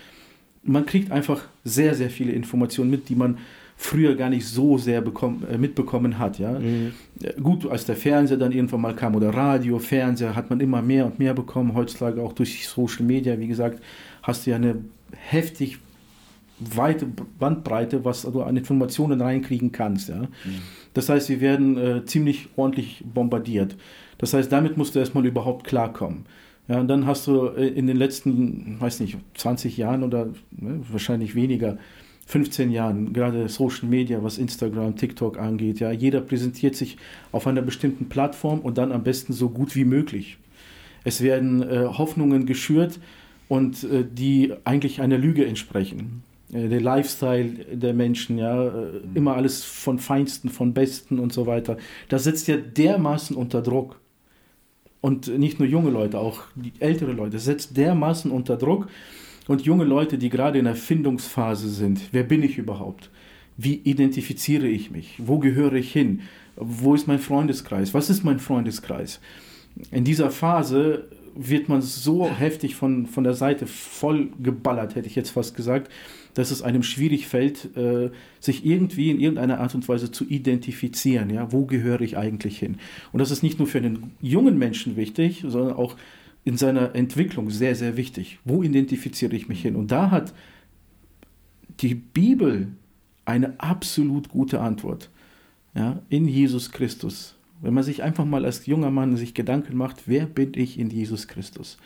[0.62, 3.38] Man kriegt einfach sehr, sehr viele Informationen mit, die man
[3.76, 6.38] früher gar nicht so sehr bekommen, äh, mitbekommen hat.
[6.38, 6.58] Ja?
[6.58, 6.92] Mhm.
[7.42, 11.06] Gut, als der Fernseher dann irgendwann mal kam oder Radio, Fernseher, hat man immer mehr
[11.06, 11.74] und mehr bekommen.
[11.74, 13.82] Heutzutage auch durch Social Media, wie gesagt,
[14.22, 14.76] hast du ja eine
[15.12, 15.78] heftig
[16.58, 17.06] weite
[17.38, 20.08] Bandbreite, was du an Informationen reinkriegen kannst.
[20.08, 20.22] Ja?
[20.22, 20.28] Mhm.
[20.94, 23.76] Das heißt, wir werden äh, ziemlich ordentlich bombardiert.
[24.18, 26.24] Das heißt, damit musst du erstmal überhaupt klarkommen.
[26.68, 30.80] Ja, und dann hast du äh, in den letzten, weiß nicht, 20 Jahren oder ne,
[30.90, 31.78] wahrscheinlich weniger,
[32.26, 36.96] 15 Jahren, gerade Social Media, was Instagram, TikTok angeht, ja, jeder präsentiert sich
[37.32, 40.38] auf einer bestimmten Plattform und dann am besten so gut wie möglich.
[41.04, 42.98] Es werden äh, Hoffnungen geschürt
[43.48, 46.24] und äh, die eigentlich einer Lüge entsprechen.
[46.52, 51.46] Äh, der Lifestyle der Menschen, ja, äh, immer alles von Feinsten, von Besten und so
[51.46, 51.76] weiter.
[52.08, 54.00] Das setzt ja dermaßen unter Druck.
[55.00, 58.88] Und nicht nur junge Leute, auch die ältere Leute, setzt dermaßen unter Druck
[59.48, 63.10] und junge Leute, die gerade in der Findungsphase sind, wer bin ich überhaupt?
[63.56, 65.14] Wie identifiziere ich mich?
[65.18, 66.20] Wo gehöre ich hin?
[66.56, 67.94] Wo ist mein Freundeskreis?
[67.94, 69.20] Was ist mein Freundeskreis?
[69.90, 75.16] In dieser Phase wird man so heftig von, von der Seite voll geballert, hätte ich
[75.16, 75.92] jetzt fast gesagt,
[76.34, 81.30] dass es einem schwierig fällt, äh, sich irgendwie in irgendeiner Art und Weise zu identifizieren.
[81.30, 81.52] Ja?
[81.52, 82.76] Wo gehöre ich eigentlich hin?
[83.12, 85.96] Und das ist nicht nur für einen jungen Menschen wichtig, sondern auch
[86.46, 88.38] in seiner Entwicklung sehr, sehr wichtig.
[88.44, 89.74] Wo identifiziere ich mich hin?
[89.74, 90.32] Und da hat
[91.80, 92.68] die Bibel
[93.24, 95.10] eine absolut gute Antwort.
[95.74, 97.34] Ja, in Jesus Christus.
[97.60, 100.88] Wenn man sich einfach mal als junger Mann sich Gedanken macht, wer bin ich in
[100.88, 101.78] Jesus Christus?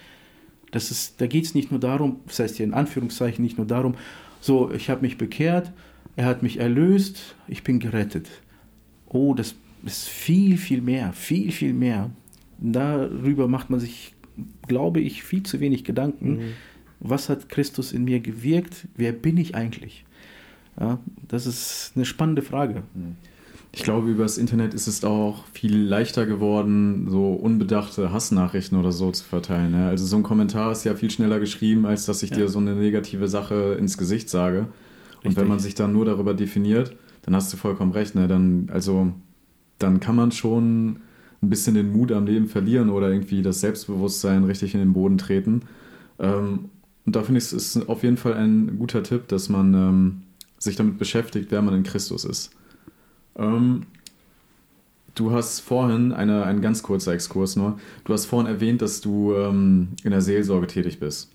[0.72, 3.66] Das ist, da geht es nicht nur darum, das heißt hier in Anführungszeichen nicht nur
[3.66, 3.94] darum,
[4.42, 5.72] so, ich habe mich bekehrt,
[6.16, 8.28] er hat mich erlöst, ich bin gerettet.
[9.08, 12.10] Oh, das ist viel, viel mehr, viel, viel mehr.
[12.58, 14.14] Darüber macht man sich
[14.66, 16.30] glaube ich, viel zu wenig Gedanken.
[16.30, 16.52] Mhm.
[17.00, 18.86] Was hat Christus in mir gewirkt?
[18.96, 20.04] Wer bin ich eigentlich?
[20.78, 20.98] Ja,
[21.28, 22.82] das ist eine spannende Frage.
[22.94, 23.16] Mhm.
[23.72, 28.90] Ich glaube, über das Internet ist es auch viel leichter geworden, so unbedachte Hassnachrichten oder
[28.90, 29.70] so zu verteilen.
[29.70, 29.86] Ne?
[29.86, 32.38] Also so ein Kommentar ist ja viel schneller geschrieben, als dass ich ja.
[32.38, 34.66] dir so eine negative Sache ins Gesicht sage.
[35.12, 35.28] Richtig.
[35.28, 38.16] Und wenn man sich dann nur darüber definiert, dann hast du vollkommen recht.
[38.16, 38.26] Ne?
[38.26, 39.12] Dann, also,
[39.78, 41.00] dann kann man schon
[41.42, 45.18] ein bisschen den Mut am Leben verlieren oder irgendwie das Selbstbewusstsein richtig in den Boden
[45.18, 45.62] treten.
[46.18, 46.70] Ähm,
[47.06, 50.22] und da finde ich, es ist auf jeden Fall ein guter Tipp, dass man ähm,
[50.58, 52.50] sich damit beschäftigt, wer man in Christus ist.
[53.36, 53.86] Ähm,
[55.14, 59.34] du hast vorhin, eine, ein ganz kurzer Exkurs nur, du hast vorhin erwähnt, dass du
[59.34, 61.32] ähm, in der Seelsorge tätig bist.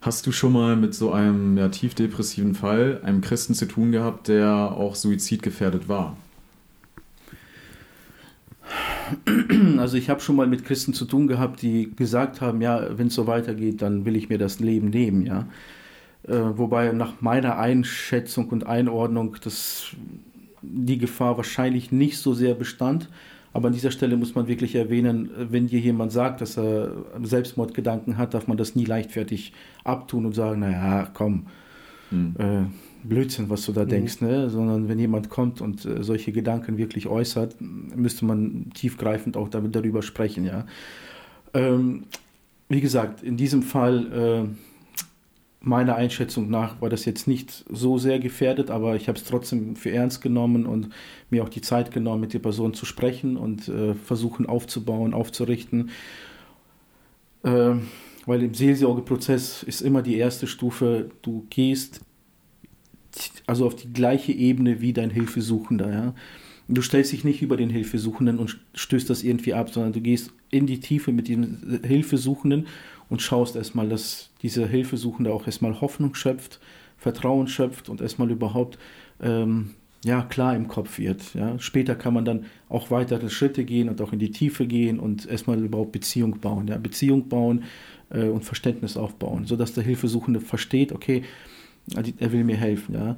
[0.00, 3.90] Hast du schon mal mit so einem ja, tief depressiven Fall, einem Christen zu tun
[3.90, 6.16] gehabt, der auch suizidgefährdet war?
[9.78, 13.08] Also ich habe schon mal mit Christen zu tun gehabt, die gesagt haben, ja, wenn
[13.08, 15.46] es so weitergeht, dann will ich mir das Leben nehmen, ja.
[16.26, 19.94] Äh, wobei nach meiner Einschätzung und Einordnung das,
[20.62, 23.08] die Gefahr wahrscheinlich nicht so sehr bestand.
[23.52, 28.18] Aber an dieser Stelle muss man wirklich erwähnen, wenn dir jemand sagt, dass er Selbstmordgedanken
[28.18, 31.46] hat, darf man das nie leichtfertig abtun und sagen, naja, komm,
[32.10, 32.34] hm.
[32.38, 32.64] äh,
[33.08, 33.88] Blödsinn, was du da mhm.
[33.88, 34.50] denkst, ne?
[34.50, 39.74] sondern wenn jemand kommt und äh, solche Gedanken wirklich äußert, müsste man tiefgreifend auch damit,
[39.74, 40.44] darüber sprechen.
[40.44, 40.66] Ja?
[41.54, 42.04] Ähm,
[42.68, 44.48] wie gesagt, in diesem Fall, äh,
[45.60, 49.74] meiner Einschätzung nach, war das jetzt nicht so sehr gefährdet, aber ich habe es trotzdem
[49.74, 50.90] für ernst genommen und
[51.30, 55.90] mir auch die Zeit genommen, mit der Person zu sprechen und äh, versuchen aufzubauen, aufzurichten.
[57.42, 57.74] Äh,
[58.26, 62.00] weil im Seelsorgeprozess ist immer die erste Stufe, du gehst
[63.46, 65.92] also auf die gleiche Ebene wie dein Hilfesuchender.
[65.92, 66.14] Ja?
[66.68, 70.32] Du stellst dich nicht über den Hilfesuchenden und stößt das irgendwie ab, sondern du gehst
[70.50, 72.66] in die Tiefe mit dem Hilfesuchenden
[73.08, 76.58] und schaust erstmal, dass dieser Hilfesuchende auch erstmal Hoffnung schöpft,
[76.96, 78.78] Vertrauen schöpft und erstmal überhaupt
[79.22, 79.70] ähm,
[80.04, 81.34] ja, klar im Kopf wird.
[81.34, 81.58] Ja.
[81.58, 85.26] Später kann man dann auch weitere Schritte gehen und auch in die Tiefe gehen und
[85.26, 86.66] erstmal überhaupt Beziehung bauen.
[86.68, 86.78] Ja.
[86.78, 87.64] Beziehung bauen
[88.10, 91.22] äh, und Verständnis aufbauen, sodass der Hilfesuchende versteht, okay,
[91.94, 93.16] er will mir helfen, ja.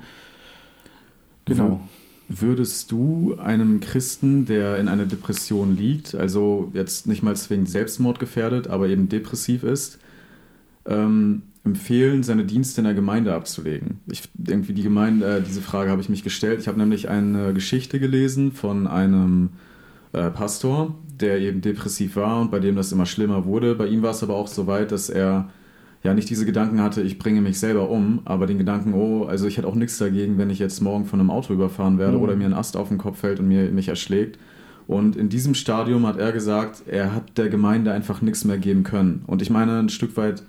[1.44, 1.80] Genau.
[2.28, 8.18] Würdest du einem Christen, der in einer Depression liegt, also jetzt nicht mal zwingend Selbstmord
[8.18, 9.98] gefährdet, aber eben depressiv ist,
[10.84, 14.00] ähm, empfehlen, seine Dienste in der Gemeinde abzulegen?
[14.10, 16.60] Ich, irgendwie die Gemeinde, äh, diese Frage habe ich mich gestellt.
[16.60, 19.50] Ich habe nämlich eine Geschichte gelesen von einem
[20.12, 23.74] äh, Pastor, der eben depressiv war und bei dem das immer schlimmer wurde.
[23.74, 25.50] Bei ihm war es aber auch so weit, dass er
[26.02, 29.46] ja nicht diese Gedanken hatte, ich bringe mich selber um, aber den Gedanken, oh, also
[29.46, 32.22] ich hätte auch nichts dagegen, wenn ich jetzt morgen von einem Auto überfahren werde mhm.
[32.22, 34.38] oder mir ein Ast auf den Kopf fällt und mir, mich erschlägt.
[34.86, 38.84] Und in diesem Stadium hat er gesagt, er hat der Gemeinde einfach nichts mehr geben
[38.84, 39.22] können.
[39.26, 40.42] Und ich meine, ein Stück weit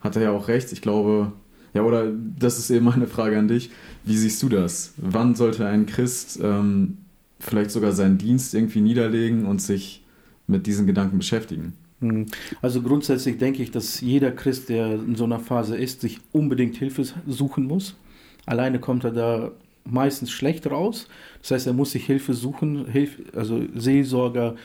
[0.00, 0.72] hat er ja auch recht.
[0.72, 1.32] Ich glaube,
[1.74, 3.70] ja, oder das ist eben meine Frage an dich.
[4.04, 4.94] Wie siehst du das?
[4.98, 6.98] Wann sollte ein Christ ähm,
[7.40, 10.04] vielleicht sogar seinen Dienst irgendwie niederlegen und sich
[10.46, 11.72] mit diesen Gedanken beschäftigen?
[12.02, 12.26] Hm.
[12.60, 16.76] Also grundsätzlich denke ich, dass jeder Christ, der in so einer Phase ist, sich unbedingt
[16.76, 17.96] Hilfe suchen muss.
[18.44, 19.52] Alleine kommt er da
[19.84, 21.08] meistens schlecht raus.
[21.40, 24.56] Das heißt, er muss sich Hilfe suchen, Hilfe, also Seelsorger,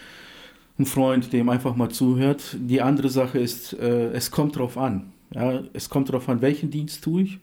[0.80, 2.58] ein Freund, dem einfach mal zuhört.
[2.60, 5.13] Die andere Sache ist, äh, es kommt darauf an.
[5.34, 7.39] Ja, es kommt darauf an, welchen Dienst tue ich,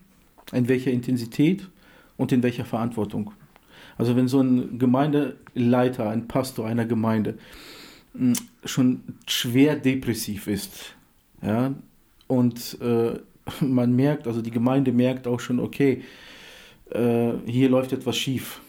[0.52, 1.68] in welcher Intensität
[2.16, 3.33] und in welcher Verantwortung.
[3.98, 7.38] Also wenn so ein Gemeindeleiter, ein Pastor einer Gemeinde
[8.64, 10.94] schon schwer depressiv ist,
[11.42, 11.74] ja,
[12.27, 13.18] und äh,
[13.64, 16.03] man merkt, also die Gemeinde merkt auch schon, okay,
[16.90, 18.61] äh, hier läuft etwas schief.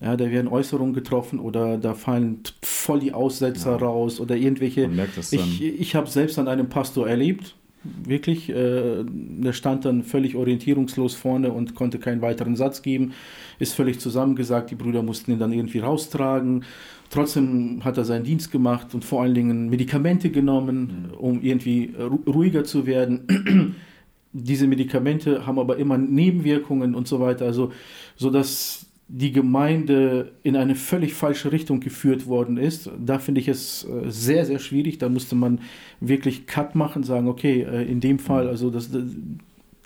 [0.00, 3.76] Ja, da werden Äußerungen getroffen oder da fallen voll die Aussetzer ja.
[3.78, 4.88] raus oder irgendwelche.
[5.32, 8.48] Ich, ich habe selbst an einem Pastor erlebt, wirklich.
[8.50, 13.12] Äh, der stand dann völlig orientierungslos vorne und konnte keinen weiteren Satz geben,
[13.58, 14.70] ist völlig zusammengesagt.
[14.70, 16.64] Die Brüder mussten ihn dann irgendwie raustragen.
[17.10, 21.14] Trotzdem hat er seinen Dienst gemacht und vor allen Dingen Medikamente genommen, mhm.
[21.14, 21.94] um irgendwie
[22.26, 23.76] ruhiger zu werden.
[24.32, 27.72] Diese Medikamente haben aber immer Nebenwirkungen und so weiter, also
[28.14, 28.77] so dass
[29.08, 32.90] die Gemeinde in eine völlig falsche Richtung geführt worden ist.
[33.04, 34.98] Da finde ich es äh, sehr, sehr schwierig.
[34.98, 35.60] Da musste man
[36.00, 38.90] wirklich Cut machen, sagen, okay, äh, in dem Fall, also das,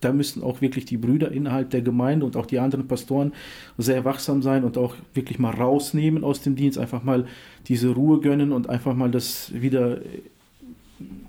[0.01, 3.33] da müssen auch wirklich die Brüder innerhalb der Gemeinde und auch die anderen Pastoren
[3.79, 7.27] sehr wachsam sein und auch wirklich mal rausnehmen aus dem Dienst, einfach mal
[7.69, 10.01] diese Ruhe gönnen und einfach mal das wieder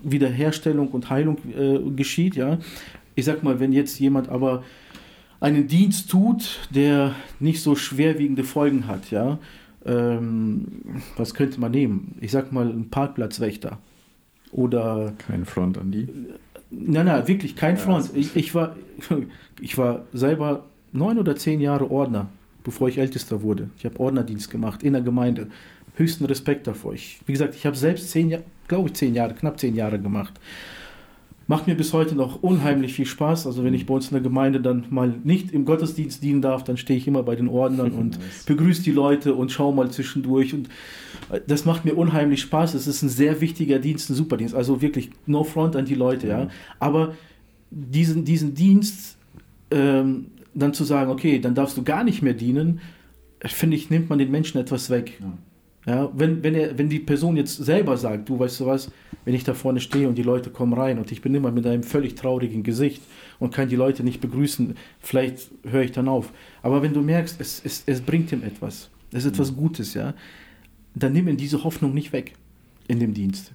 [0.02, 2.58] Wiederherstellung und Heilung äh, geschieht, ja.
[3.14, 4.64] Ich sag mal, wenn jetzt jemand aber
[5.44, 9.38] einen Dienst tut, der nicht so schwerwiegende Folgen hat, ja,
[9.84, 10.66] ähm,
[11.18, 12.16] was könnte man nehmen?
[12.22, 13.78] Ich sag mal, ein Parkplatzwächter
[14.52, 15.12] oder.
[15.18, 16.08] Kein Front an die?
[16.70, 18.10] Nein, nein, wirklich kein Front.
[18.14, 18.74] Ich, ich, war,
[19.60, 22.28] ich war selber neun oder zehn Jahre Ordner,
[22.64, 23.68] bevor ich Ältester wurde.
[23.76, 25.48] Ich habe Ordnerdienst gemacht in der Gemeinde.
[25.96, 26.94] Höchsten Respekt davor.
[26.94, 30.00] Ich, wie gesagt, ich habe selbst zehn Jahre, glaube ich, zehn Jahre, knapp zehn Jahre
[30.00, 30.32] gemacht.
[31.46, 33.46] Macht mir bis heute noch unheimlich viel Spaß.
[33.46, 36.64] Also wenn ich bei uns in der Gemeinde dann mal nicht im Gottesdienst dienen darf,
[36.64, 40.54] dann stehe ich immer bei den Ordnern und begrüße die Leute und schaue mal zwischendurch.
[40.54, 40.68] Und
[41.30, 42.74] äh, das macht mir unheimlich Spaß.
[42.74, 44.54] Es ist ein sehr wichtiger Dienst, ein super Dienst.
[44.54, 46.48] Also wirklich no front an die Leute, ja.
[46.80, 47.14] Aber
[47.70, 49.18] diesen, diesen Dienst
[49.70, 52.80] ähm, dann zu sagen, okay, dann darfst du gar nicht mehr dienen,
[53.44, 55.18] finde ich, nimmt man den Menschen etwas weg.
[55.20, 55.32] Ja.
[55.86, 58.90] Ja, wenn, wenn, er, wenn die Person jetzt selber sagt, du weißt du was,
[59.24, 61.66] wenn ich da vorne stehe und die Leute kommen rein und ich bin immer mit
[61.66, 63.02] einem völlig traurigen Gesicht
[63.38, 66.32] und kann die Leute nicht begrüßen, vielleicht höre ich dann auf.
[66.62, 69.56] Aber wenn du merkst, es, es, es bringt ihm etwas, es ist etwas mhm.
[69.56, 70.14] Gutes, ja,
[70.94, 72.32] dann nimm ihm diese Hoffnung nicht weg
[72.88, 73.52] in dem Dienst.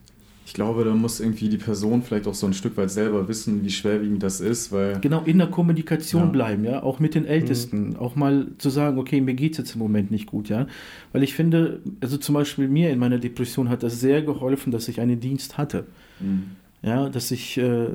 [0.49, 3.63] Ich glaube, da muss irgendwie die Person vielleicht auch so ein Stück weit selber wissen,
[3.63, 4.99] wie schwerwiegend das ist, weil.
[4.99, 6.27] Genau, in der Kommunikation ja.
[6.29, 7.89] bleiben, ja, auch mit den Ältesten.
[7.89, 7.95] Mhm.
[7.97, 10.65] Auch mal zu sagen, okay, mir geht es jetzt im Moment nicht gut, ja.
[11.12, 14.88] Weil ich finde, also zum Beispiel mir in meiner Depression hat das sehr geholfen, dass
[14.88, 15.85] ich einen Dienst hatte.
[16.19, 16.55] Mhm.
[16.81, 17.89] Ja, dass ich äh,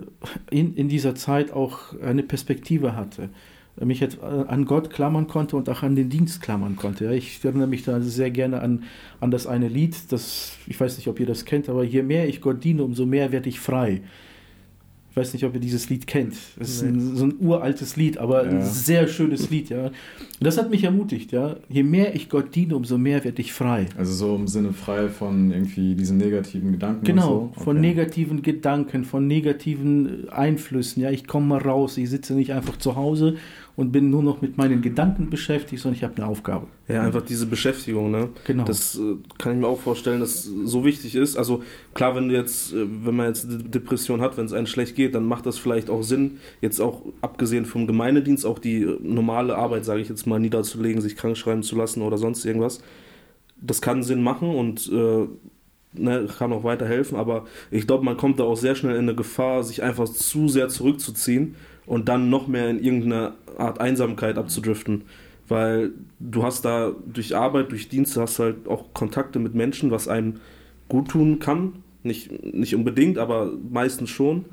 [0.48, 3.30] in, in dieser Zeit auch eine Perspektive hatte
[3.80, 7.12] mich jetzt äh, an Gott klammern konnte und auch an den Dienst klammern konnte.
[7.14, 8.84] Ich erinnere mich da sehr gerne an,
[9.20, 12.28] an das eine Lied, das, ich weiß nicht, ob ihr das kennt, aber je mehr
[12.28, 14.02] ich Gott diene, umso mehr werde ich frei.
[15.14, 16.34] Ich weiß nicht, ob ihr dieses Lied kennt.
[16.58, 18.50] Das ist ein, so ein uraltes Lied, aber ja.
[18.50, 19.84] ein sehr schönes Lied, ja.
[19.87, 19.92] Und
[20.40, 21.54] das hat mich ermutigt, ja.
[21.68, 23.87] Je mehr ich Gott diene, umso mehr werde ich frei.
[23.96, 27.04] Also so im Sinne frei von irgendwie diesen negativen Gedanken.
[27.04, 27.50] Genau, so?
[27.52, 27.60] okay.
[27.62, 31.00] von negativen Gedanken, von negativen Einflüssen.
[31.00, 33.37] Ja, ich komme mal raus, ich sitze nicht einfach zu Hause
[33.76, 36.68] und bin nur noch mit meinen Gedanken beschäftigt, sondern ich habe eine Aufgabe.
[36.87, 38.28] Ja, einfach diese Beschäftigung, ne?
[38.46, 38.64] Genau.
[38.64, 41.37] Das äh, kann ich mir auch vorstellen, dass so wichtig ist.
[41.37, 44.66] Also klar, wenn du jetzt, äh, wenn man jetzt eine Depression hat, wenn es einem
[44.66, 48.87] schlecht geht, dann macht das vielleicht auch Sinn, jetzt auch abgesehen vom Gemeindedienst, auch die
[49.02, 52.80] normale Arbeit, sage ich jetzt mal, niederzulegen, sich krank schreiben zu lassen oder sonst irgendwas.
[53.60, 55.26] Das kann Sinn machen und äh,
[55.94, 59.16] ne, kann auch weiterhelfen, aber ich glaube, man kommt da auch sehr schnell in eine
[59.16, 61.56] Gefahr, sich einfach zu sehr zurückzuziehen
[61.87, 65.03] und dann noch mehr in irgendeine Art Einsamkeit abzudriften.
[65.47, 70.09] Weil du hast da durch Arbeit, durch Dienste hast halt auch Kontakte mit Menschen, was
[70.09, 70.40] einem
[70.88, 71.75] gut tun kann.
[72.03, 74.47] Nicht, nicht unbedingt, aber meistens schon.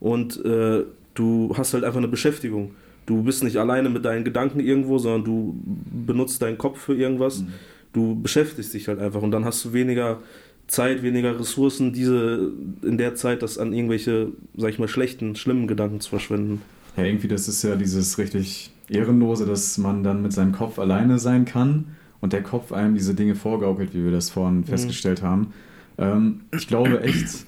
[0.00, 2.72] Und äh, du hast halt einfach eine Beschäftigung.
[3.04, 5.58] Du bist nicht alleine mit deinen Gedanken irgendwo, sondern du
[6.06, 7.40] benutzt deinen Kopf für irgendwas.
[7.40, 7.48] Mhm.
[7.92, 10.20] Du beschäftigst dich halt einfach und dann hast du weniger
[10.66, 15.66] Zeit, weniger Ressourcen, diese in der Zeit das an irgendwelche, sag ich mal, schlechten, schlimmen
[15.66, 16.62] Gedanken zu verschwenden.
[16.98, 21.20] Ja, irgendwie, das ist ja dieses richtig Ehrenlose, dass man dann mit seinem Kopf alleine
[21.20, 21.84] sein kann
[22.20, 24.64] und der Kopf einem diese Dinge vorgaukelt, wie wir das vorhin mhm.
[24.64, 25.52] festgestellt haben.
[25.96, 27.46] Ähm, ich glaube echt,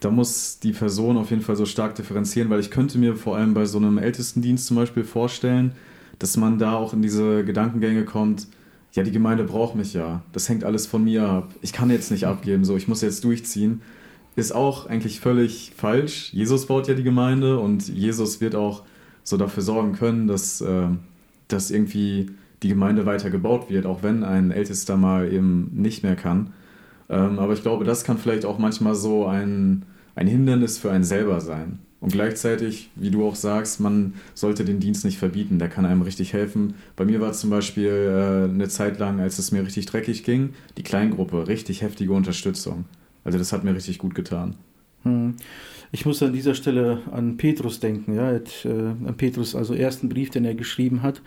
[0.00, 3.38] da muss die Person auf jeden Fall so stark differenzieren, weil ich könnte mir vor
[3.38, 5.72] allem bei so einem Ältestendienst zum Beispiel vorstellen,
[6.18, 8.48] dass man da auch in diese Gedankengänge kommt,
[8.92, 12.10] ja, die Gemeinde braucht mich ja, das hängt alles von mir ab, ich kann jetzt
[12.10, 13.80] nicht abgeben, so, ich muss jetzt durchziehen,
[14.36, 16.32] ist auch eigentlich völlig falsch.
[16.32, 18.82] Jesus baut ja die Gemeinde und Jesus wird auch
[19.24, 20.88] so dafür sorgen können, dass, äh,
[21.48, 22.30] dass irgendwie
[22.62, 26.52] die Gemeinde weiter gebaut wird, auch wenn ein Ältester mal eben nicht mehr kann.
[27.08, 31.04] Ähm, aber ich glaube, das kann vielleicht auch manchmal so ein, ein Hindernis für einen
[31.04, 31.78] selber sein.
[32.00, 36.00] Und gleichzeitig, wie du auch sagst, man sollte den Dienst nicht verbieten, der kann einem
[36.00, 36.74] richtig helfen.
[36.96, 40.54] Bei mir war zum Beispiel äh, eine Zeit lang, als es mir richtig dreckig ging,
[40.78, 42.86] die Kleingruppe, richtig heftige Unterstützung.
[43.24, 44.56] Also das hat mir richtig gut getan.
[45.02, 45.34] Hm.
[45.92, 50.30] Ich muss an dieser Stelle an Petrus denken, ja, äh, an Petrus, also ersten Brief,
[50.30, 51.20] den er geschrieben hat.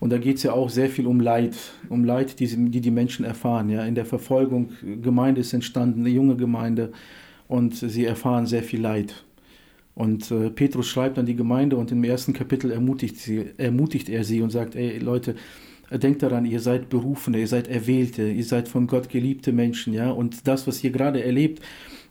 [0.00, 1.56] Und da geht es ja auch sehr viel um Leid,
[1.88, 3.68] um Leid, die, die die Menschen erfahren.
[3.68, 3.84] Ja.
[3.84, 4.70] In der Verfolgung,
[5.02, 6.92] Gemeinde ist entstanden, eine junge Gemeinde,
[7.48, 9.24] und sie erfahren sehr viel Leid.
[9.94, 14.22] Und äh, Petrus schreibt an die Gemeinde und im ersten Kapitel ermutigt, sie, ermutigt er
[14.22, 15.34] sie und sagt, ey Leute,
[15.90, 20.10] denkt daran, ihr seid Berufene, ihr seid Erwählte, ihr seid von Gott geliebte Menschen, ja,
[20.10, 21.62] und das, was ihr gerade erlebt,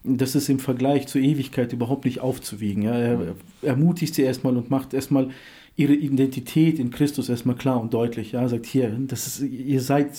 [0.03, 2.83] das ist im Vergleich zur Ewigkeit überhaupt nicht aufzuwiegen.
[2.83, 2.95] Ja.
[2.95, 5.29] Er ermutigt sie erstmal und macht erstmal
[5.75, 8.31] ihre Identität in Christus erstmal klar und deutlich.
[8.31, 10.11] Ja, sagt hier, das ist, ihr seid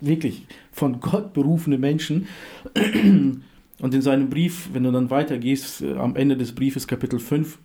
[0.00, 2.28] wirklich von Gott berufene Menschen.
[3.80, 7.58] Und in seinem Brief, wenn du dann weitergehst, am Ende des Briefes, Kapitel 5,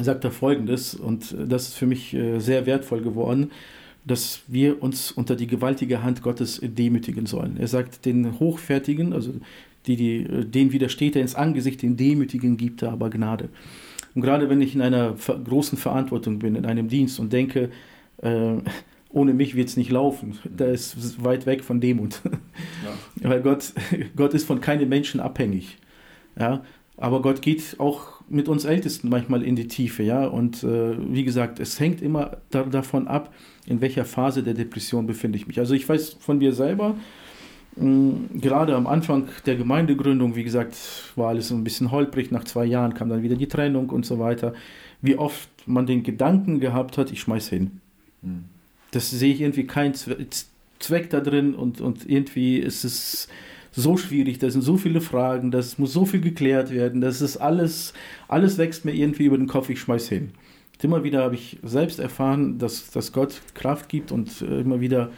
[0.00, 3.50] sagt er folgendes, und das ist für mich äh, sehr wertvoll geworden,
[4.04, 7.56] dass wir uns unter die gewaltige Hand Gottes demütigen sollen.
[7.58, 9.32] Er sagt, den Hochfertigen, also
[9.86, 13.48] die, die, denen widersteht er ins Angesicht, den Demütigen gibt er aber Gnade.
[14.14, 17.70] Und gerade wenn ich in einer großen Verantwortung bin, in einem Dienst und denke,
[18.18, 18.54] äh,
[19.10, 22.20] ohne mich wird es nicht laufen, da ist weit weg von Demut.
[23.22, 23.30] Ja.
[23.30, 23.72] Weil Gott,
[24.16, 25.78] Gott ist von keinem Menschen abhängig.
[26.38, 26.62] Ja?
[26.96, 30.02] Aber Gott geht auch mit uns Ältesten manchmal in die Tiefe.
[30.02, 30.26] Ja?
[30.26, 33.32] Und äh, wie gesagt, es hängt immer da, davon ab,
[33.66, 35.58] in welcher Phase der Depression befinde ich mich.
[35.58, 36.96] Also ich weiß von mir selber,
[37.76, 40.76] Mm, gerade am Anfang der Gemeindegründung, wie gesagt,
[41.16, 42.30] war alles ein bisschen holprig.
[42.30, 44.54] Nach zwei Jahren kam dann wieder die Trennung und so weiter.
[45.02, 47.80] Wie oft man den Gedanken gehabt hat, ich schmeiß hin.
[48.22, 48.44] Mhm.
[48.92, 53.28] Das sehe ich irgendwie keinen Zweck da drin und, und irgendwie ist es
[53.76, 57.36] so schwierig, da sind so viele Fragen, das muss so viel geklärt werden, das ist
[57.36, 57.92] alles,
[58.28, 60.30] alles wächst mir irgendwie über den Kopf, ich schmeiß hin.
[60.82, 65.10] Immer wieder habe ich selbst erfahren, dass, dass Gott Kraft gibt und äh, immer wieder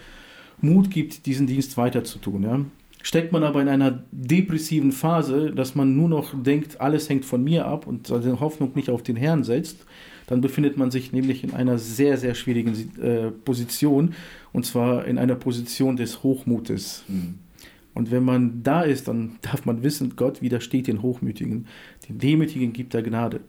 [0.61, 2.43] Mut gibt, diesen Dienst weiterzutun.
[2.45, 2.61] Ja?
[3.03, 7.43] Steckt man aber in einer depressiven Phase, dass man nur noch denkt, alles hängt von
[7.43, 9.85] mir ab und seine Hoffnung nicht auf den Herrn setzt,
[10.29, 14.15] dann befindet man sich nämlich in einer sehr, sehr schwierigen äh, Position
[14.53, 17.05] und zwar in einer Position des Hochmutes.
[17.09, 17.41] Mhm.
[17.97, 21.67] Und wenn man da ist, dann darf man wissen, Gott widersteht den Hochmütigen.
[22.09, 23.41] Den Demütigen gibt er Gnade.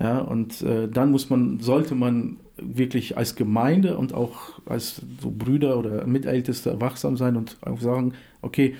[0.00, 5.30] Ja, und äh, dann muss man, sollte man wirklich als Gemeinde und auch als so
[5.30, 8.76] Brüder oder Mitälteste wachsam sein und auch sagen, okay,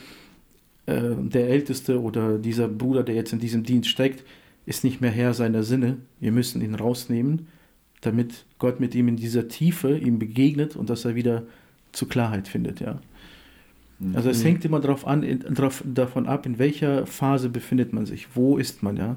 [0.86, 4.24] äh, der Älteste oder dieser Bruder, der jetzt in diesem Dienst steckt,
[4.64, 5.98] ist nicht mehr Herr seiner Sinne.
[6.20, 7.48] Wir müssen ihn rausnehmen,
[8.00, 11.42] damit Gott mit ihm in dieser Tiefe ihm begegnet und dass er wieder
[11.92, 13.00] zur Klarheit findet, ja.
[14.14, 14.48] Also es mhm.
[14.48, 18.58] hängt immer darauf an, in, drauf, davon ab, in welcher Phase befindet man sich, wo
[18.58, 19.16] ist man, ja.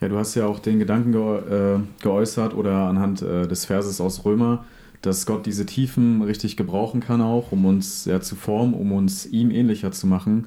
[0.00, 4.00] Ja, du hast ja auch den Gedanken ge äh, geäußert oder anhand äh, des Verses
[4.00, 4.64] aus Römer,
[5.02, 9.26] dass Gott diese Tiefen richtig gebrauchen kann auch, um uns ja, zu formen, um uns
[9.26, 10.46] ihm ähnlicher zu machen.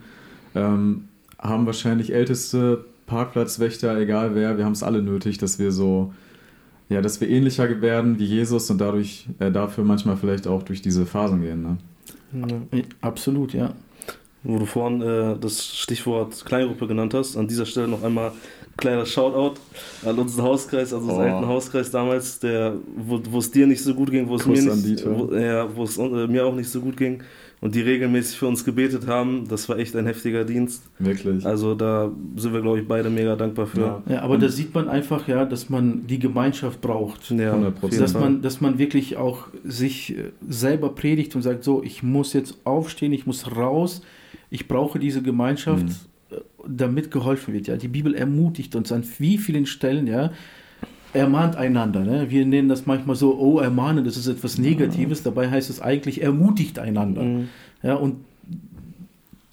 [0.56, 1.06] Ähm,
[1.38, 6.14] haben wahrscheinlich älteste Parkplatzwächter, egal wer, wir haben es alle nötig, dass wir so,
[6.90, 10.82] ja, dass wir ähnlicher werden wie Jesus und dadurch äh, dafür manchmal vielleicht auch durch
[10.82, 11.62] diese Phasen gehen.
[11.62, 11.78] Ne?
[12.34, 13.74] Ja, absolut, ja.
[14.44, 18.34] Wo du vorhin äh, das Stichwort Kleingruppe genannt hast, an dieser Stelle noch einmal
[18.76, 19.60] kleiner Shoutout
[20.06, 21.12] an unseren Hauskreis, also oh.
[21.12, 24.62] unseren alten Hauskreis damals, der, wo es dir nicht so gut ging, wo es mir
[24.62, 27.24] nicht, wo, ja, wo es äh, mir auch nicht so gut ging
[27.64, 29.48] und die regelmäßig für uns gebetet haben.
[29.48, 30.84] Das war echt ein heftiger Dienst.
[31.00, 31.46] Wirklich.
[31.46, 33.80] Also da sind wir, glaube ich, beide mega dankbar für.
[33.80, 37.32] Ja, ja aber und da sieht man einfach, ja, dass man die Gemeinschaft braucht.
[37.32, 38.00] Ja, 100%.
[38.00, 42.34] Dass man, dass man wirklich auch sich äh, selber predigt und sagt, so, ich muss
[42.34, 44.02] jetzt aufstehen, ich muss raus,
[44.50, 45.86] ich brauche diese Gemeinschaft.
[45.86, 45.96] Mhm
[46.66, 47.68] damit geholfen wird.
[47.68, 50.32] Ja, die Bibel ermutigt uns an wie vielen Stellen, ja,
[51.14, 52.02] ermahnt einander.
[52.02, 52.30] Ne?
[52.30, 55.24] Wir nennen das manchmal so, oh, ermahnen, das ist etwas Negatives.
[55.24, 57.24] Dabei heißt es eigentlich, ermutigt einander.
[57.24, 57.50] Mhm.
[57.82, 58.18] Ja, und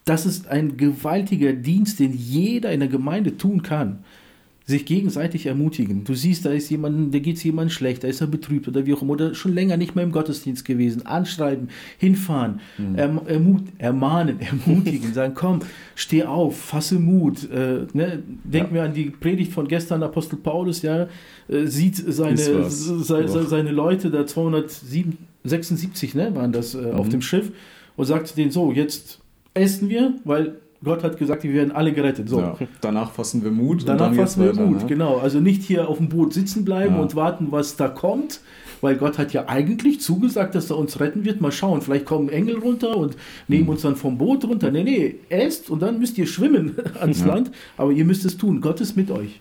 [0.05, 4.01] das ist ein gewaltiger Dienst, den jeder in der Gemeinde tun kann.
[4.71, 6.05] Sich gegenseitig ermutigen.
[6.05, 8.87] Du siehst, da ist jemand, da geht es jemandem schlecht, da ist er betrübt oder
[8.87, 11.05] wie auch immer, oder schon länger nicht mehr im Gottesdienst gewesen.
[11.07, 11.69] Anschreiben,
[11.99, 12.61] hinfahren,
[12.97, 15.61] erm, ermut, ermahnen, ermutigen, sagen, komm,
[15.95, 17.51] steh auf, fasse Mut.
[17.51, 18.23] Äh, ne?
[18.45, 21.09] Denken wir an die Predigt von gestern, Apostel Paulus, ja,
[21.49, 24.25] äh, sieht seine, se, se, seine Leute, da
[25.45, 27.11] 276 ne, waren das äh, auf Mhm.
[27.11, 27.51] dem Schiff,
[27.97, 29.21] und sagt denen so, jetzt
[29.55, 32.29] essen wir, weil Gott hat gesagt, wir werden alle gerettet.
[32.29, 32.41] So.
[32.41, 32.57] Ja.
[32.81, 34.65] Danach fassen wir Mut Danach fassen wir weiter.
[34.67, 34.87] Mut, ne?
[34.87, 35.19] genau.
[35.19, 37.01] Also nicht hier auf dem Boot sitzen bleiben Ja.
[37.03, 38.41] und warten, was da kommt,
[38.81, 41.43] weil Gott hat ja eigentlich zugesagt, dass er uns retten wird.
[41.43, 43.15] Mal schauen, vielleicht kommen Engel runter und
[43.47, 43.69] nehmen Hm.
[43.71, 44.71] uns dann vom Boot runter.
[44.71, 47.27] Nee, nee, esst und dann müsst ihr schwimmen ans Ja.
[47.27, 48.63] Land, aber ihr müsst es tun.
[48.63, 49.41] Gott ist mit euch.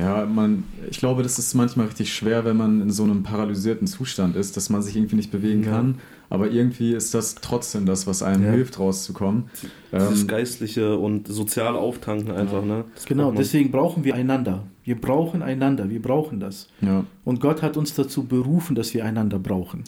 [0.00, 3.88] Ja, man, ich glaube, das ist manchmal richtig schwer, wenn man in so einem paralysierten
[3.88, 5.70] Zustand ist, dass man sich irgendwie nicht bewegen Ja.
[5.72, 5.96] kann.
[6.30, 8.50] Aber irgendwie ist das trotzdem das, was einem Ja.
[8.52, 9.44] hilft, rauszukommen.
[9.92, 12.84] Dieses Ähm, geistliche und soziale Auftanken einfach, ne?
[12.94, 14.64] Das Genau, deswegen brauchen wir einander.
[14.84, 16.68] Wir brauchen einander, wir brauchen das.
[16.80, 17.04] ja.
[17.24, 19.84] Und Gott hat uns dazu berufen, dass wir einander brauchen.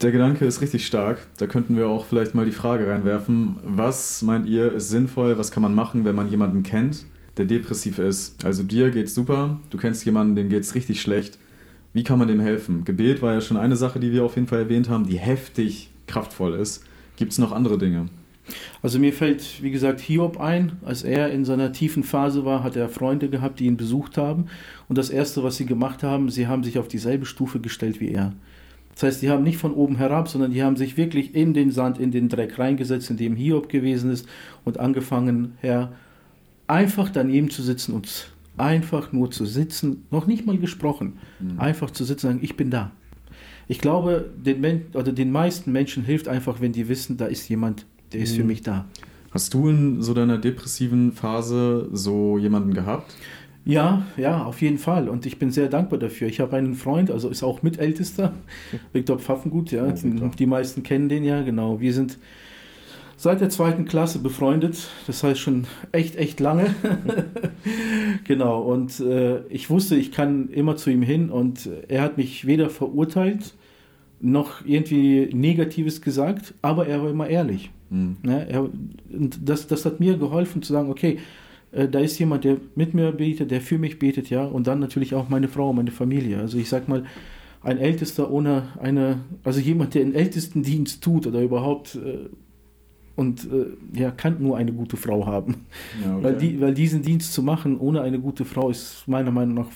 [0.00, 1.18] Der Gedanke ist richtig stark.
[1.36, 3.56] Da könnten wir auch vielleicht mal die Frage reinwerfen.
[3.64, 5.38] Was meint ihr ist sinnvoll?
[5.38, 7.04] Was kann man machen, wenn man jemanden kennt,
[7.36, 8.44] der depressiv ist?
[8.44, 11.38] Also dir geht's super, du kennst jemanden, dem geht's richtig schlecht.
[11.92, 12.84] Wie kann man dem helfen?
[12.84, 15.90] Gebet war ja schon eine Sache, die wir auf jeden Fall erwähnt haben, die heftig
[16.06, 16.84] kraftvoll ist.
[17.16, 18.06] Gibt es noch andere Dinge?
[18.82, 20.72] Also mir fällt, wie gesagt, Hiob ein.
[20.84, 24.46] Als er in seiner tiefen Phase war, hat er Freunde gehabt, die ihn besucht haben.
[24.88, 28.12] Und das Erste, was sie gemacht haben, sie haben sich auf dieselbe Stufe gestellt wie
[28.12, 28.32] er.
[28.94, 31.70] Das heißt, die haben nicht von oben herab, sondern die haben sich wirklich in den
[31.70, 34.28] Sand, in den Dreck reingesetzt, in dem Hiob gewesen ist
[34.64, 35.92] und angefangen, Herr,
[36.66, 41.14] einfach daneben zu sitzen und einfach nur zu sitzen, noch nicht mal gesprochen,
[41.56, 42.92] einfach zu sitzen und sagen, ich bin da.
[43.68, 47.48] Ich glaube, den, Men oder den meisten Menschen hilft einfach, wenn die wissen, da ist
[47.48, 48.46] jemand, der ist für Mhm.
[48.48, 48.86] mich da.
[49.30, 53.14] Hast du in so deiner depressiven Phase so jemanden gehabt?
[53.64, 55.08] Ja, ja, auf jeden Fall.
[55.08, 56.26] Und ich bin sehr dankbar dafür.
[56.28, 58.34] Ich habe einen Freund, also ist auch Mitältester,
[58.92, 59.86] Viktor Pfaffengut, ja.
[59.86, 61.80] Oh, die, die meisten kennen den ja, genau.
[61.80, 62.18] Wir sind
[63.16, 64.88] seit der zweiten Klasse befreundet.
[65.06, 66.74] Das heißt schon echt, echt lange.
[68.24, 68.60] genau.
[68.62, 72.70] Und äh, ich wusste, ich kann immer zu ihm hin und er hat mich weder
[72.70, 73.54] verurteilt
[74.22, 77.70] noch irgendwie Negatives gesagt, aber er war immer ehrlich.
[77.90, 78.16] Hm.
[78.22, 78.48] Ne?
[78.48, 81.18] Er, und das, das hat mir geholfen zu sagen, okay,
[81.72, 84.78] äh, da ist jemand, der mit mir betet, der für mich betet, ja, und dann
[84.78, 86.38] natürlich auch meine Frau, meine Familie.
[86.38, 87.04] Also ich sag mal,
[87.62, 92.28] ein Ältester ohne eine, also jemand, der einen Ältestendienst tut oder überhaupt äh,
[93.16, 95.56] und äh, ja, kann nur eine gute Frau haben.
[96.04, 96.24] Ja, okay.
[96.24, 99.68] Weil, die, weil diesen Dienst zu machen ohne eine gute Frau ist meiner Meinung nach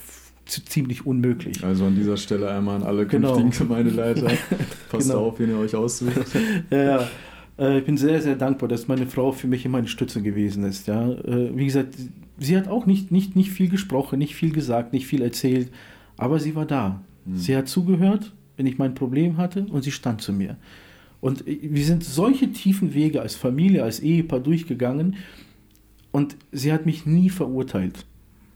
[0.47, 1.63] ziemlich unmöglich.
[1.65, 3.37] Also an dieser Stelle einmal an alle Genau.
[3.37, 4.29] künftigen Gemeindeleiter.
[4.89, 5.27] Passt Genau.
[5.27, 6.13] auf, wen ihr euch aussucht.
[6.71, 7.09] Ja, ja.
[7.59, 10.63] Äh, Ich bin sehr, sehr dankbar, dass meine Frau für mich immer eine Stütze gewesen
[10.65, 10.87] ist.
[10.87, 11.11] Ja.
[11.11, 11.95] Äh, Wie gesagt,
[12.39, 15.71] sie hat auch nicht, nicht, nicht viel gesprochen, nicht viel gesagt, nicht viel erzählt,
[16.17, 17.03] aber sie war da.
[17.27, 17.37] Hm.
[17.37, 20.57] Sie hat zugehört, wenn ich mein Problem hatte und sie stand zu mir.
[21.21, 25.17] Und wir sind solche tiefen Wege als Familie, als Ehepaar durchgegangen
[26.13, 28.07] und sie hat mich nie verurteilt,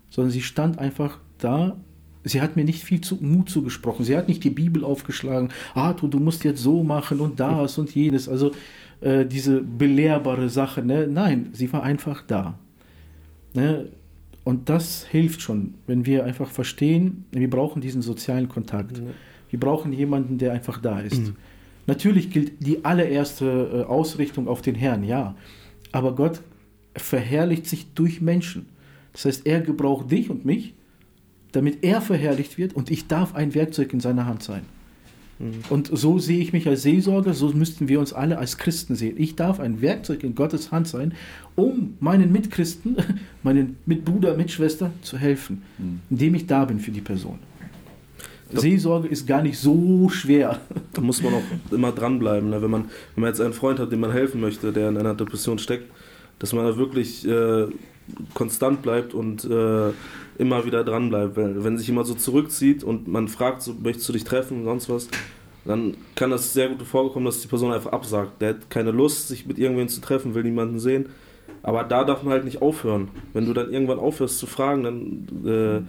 [0.08, 1.76] sondern sie stand einfach da.
[2.24, 4.04] Sie hat mir nicht viel zu, Mut zugesprochen.
[4.04, 5.50] Sie hat nicht die Bibel aufgeschlagen.
[5.74, 8.28] Ah, du, du musst jetzt so machen und das und jenes.
[8.28, 8.52] Also
[9.00, 10.82] äh, diese belehrbare Sache.
[10.82, 11.06] Ne?
[11.06, 12.58] Nein, sie war einfach da.
[13.54, 13.88] Ne?
[14.44, 19.02] Und das hilft schon, wenn wir einfach verstehen, wir brauchen diesen sozialen Kontakt.
[19.50, 21.20] Wir brauchen jemanden, der einfach da ist.
[21.20, 21.36] Mhm.
[21.90, 25.34] Natürlich gilt die allererste äh, Ausrichtung auf den Herrn, ja.
[25.90, 26.40] Aber Gott
[26.94, 28.66] verherrlicht sich durch Menschen.
[29.12, 30.74] Das heißt, er gebraucht dich und mich,
[31.50, 34.62] damit er verherrlicht wird und ich darf ein Werkzeug in seiner Hand sein.
[35.40, 35.64] Mhm.
[35.68, 39.16] Und so sehe ich mich als Seelsorger, so müssten wir uns alle als Christen sehen.
[39.18, 41.14] Ich darf ein Werkzeug in Gottes Hand sein,
[41.56, 42.98] um meinen Mitchristen,
[43.42, 45.98] meinen Mitbruder, Mitschwester zu helfen, Hm.
[46.08, 47.40] indem ich da bin für die Person.
[48.52, 50.60] Seelsorge ist gar nicht so schwer.
[50.92, 52.50] Da muss man auch immer dranbleiben.
[52.50, 52.60] Ne?
[52.60, 55.14] Wenn, man, wenn man jetzt einen Freund hat, dem man helfen möchte, der in einer
[55.14, 55.88] Depression steckt,
[56.40, 57.66] dass man da wirklich äh,
[58.34, 59.90] konstant bleibt und äh,
[60.36, 61.36] immer wieder dranbleibt.
[61.36, 64.64] Weil, wenn sich jemand so zurückzieht und man fragt, so, möchtest du dich treffen und
[64.64, 65.08] sonst was,
[65.64, 68.40] dann kann das sehr gut vorkommen, dass die Person einfach absagt.
[68.40, 71.06] Der hat keine Lust, sich mit irgendwen zu treffen, will niemanden sehen.
[71.62, 73.08] Aber da darf man halt nicht aufhören.
[73.32, 75.82] Wenn du dann irgendwann aufhörst zu fragen, dann äh,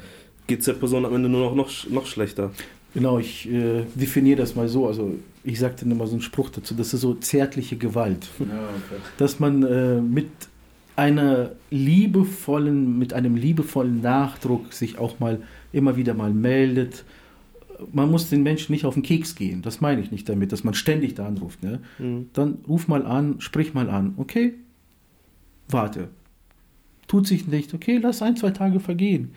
[0.48, 2.52] geht es der Person am Ende nur noch, noch, noch schlechter.
[2.94, 4.88] Genau, ich äh, definiere das mal so.
[4.88, 8.28] Also ich sagte immer so einen Spruch dazu, das ist so zärtliche Gewalt.
[8.39, 9.02] Ja, okay.
[9.18, 10.28] Dass man äh, mit
[10.96, 17.06] einer liebevollen, mit einem liebevollen Nachdruck sich auch mal immer wieder mal meldet.
[17.94, 19.62] Man muss den Menschen nicht auf den Keks gehen.
[19.62, 21.64] Das meine ich nicht damit, dass man ständig da anruft.
[21.64, 21.80] Ne?
[21.98, 22.30] Mhm.
[22.34, 24.14] Dann ruf mal an, sprich mal an.
[24.18, 24.56] Okay,
[25.70, 26.10] warte.
[27.08, 27.74] Tut sich nicht.
[27.74, 29.32] Okay, lass ein, zwei Tage vergehen.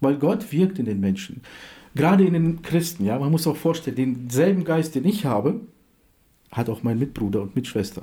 [0.00, 1.42] Weil Gott wirkt in den Menschen.
[1.94, 5.60] Gerade in den Christen, ja, man muss auch vorstellen, denselben Geist, den ich habe,
[6.52, 8.02] hat auch mein Mitbruder und Mitschwester.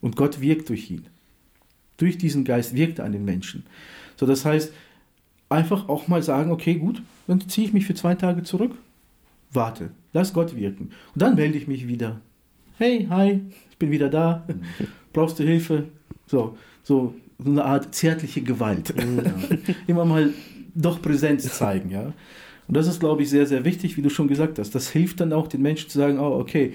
[0.00, 1.06] Und Gott wirkt durch ihn.
[1.96, 3.64] Durch diesen Geist wirkt er an den Menschen.
[4.16, 4.72] So, das heißt,
[5.48, 8.72] einfach auch mal sagen, okay, gut, dann ziehe ich mich für zwei Tage zurück,
[9.52, 10.90] warte, lass Gott wirken.
[11.14, 12.20] Und dann melde ich mich wieder.
[12.78, 14.46] Hey, hi, ich bin wieder da.
[15.12, 15.88] Brauchst du Hilfe?
[16.26, 18.94] So, so, so eine Art zärtliche Gewalt.
[18.96, 19.04] Ja.
[19.86, 20.32] Immer mal
[20.74, 22.12] doch Präsenz zeigen, ja.
[22.68, 24.74] Und das ist, glaube ich, sehr, sehr wichtig, wie du schon gesagt hast.
[24.74, 26.74] Das hilft dann auch den Menschen zu sagen, oh, okay,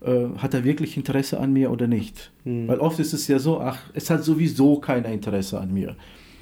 [0.00, 2.30] äh, hat er wirklich Interesse an mir oder nicht?
[2.44, 2.68] Mhm.
[2.68, 5.96] Weil oft ist es ja so, ach, es hat sowieso keiner Interesse an mir.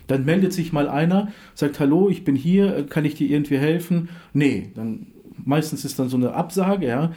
[0.07, 3.59] Dann meldet sich mal einer, sagt, hallo, ich bin hier, äh, kann ich dir irgendwie
[3.59, 4.09] helfen?
[4.33, 5.07] Nee, dann
[5.45, 7.13] meistens ist dann so eine Absage, ja.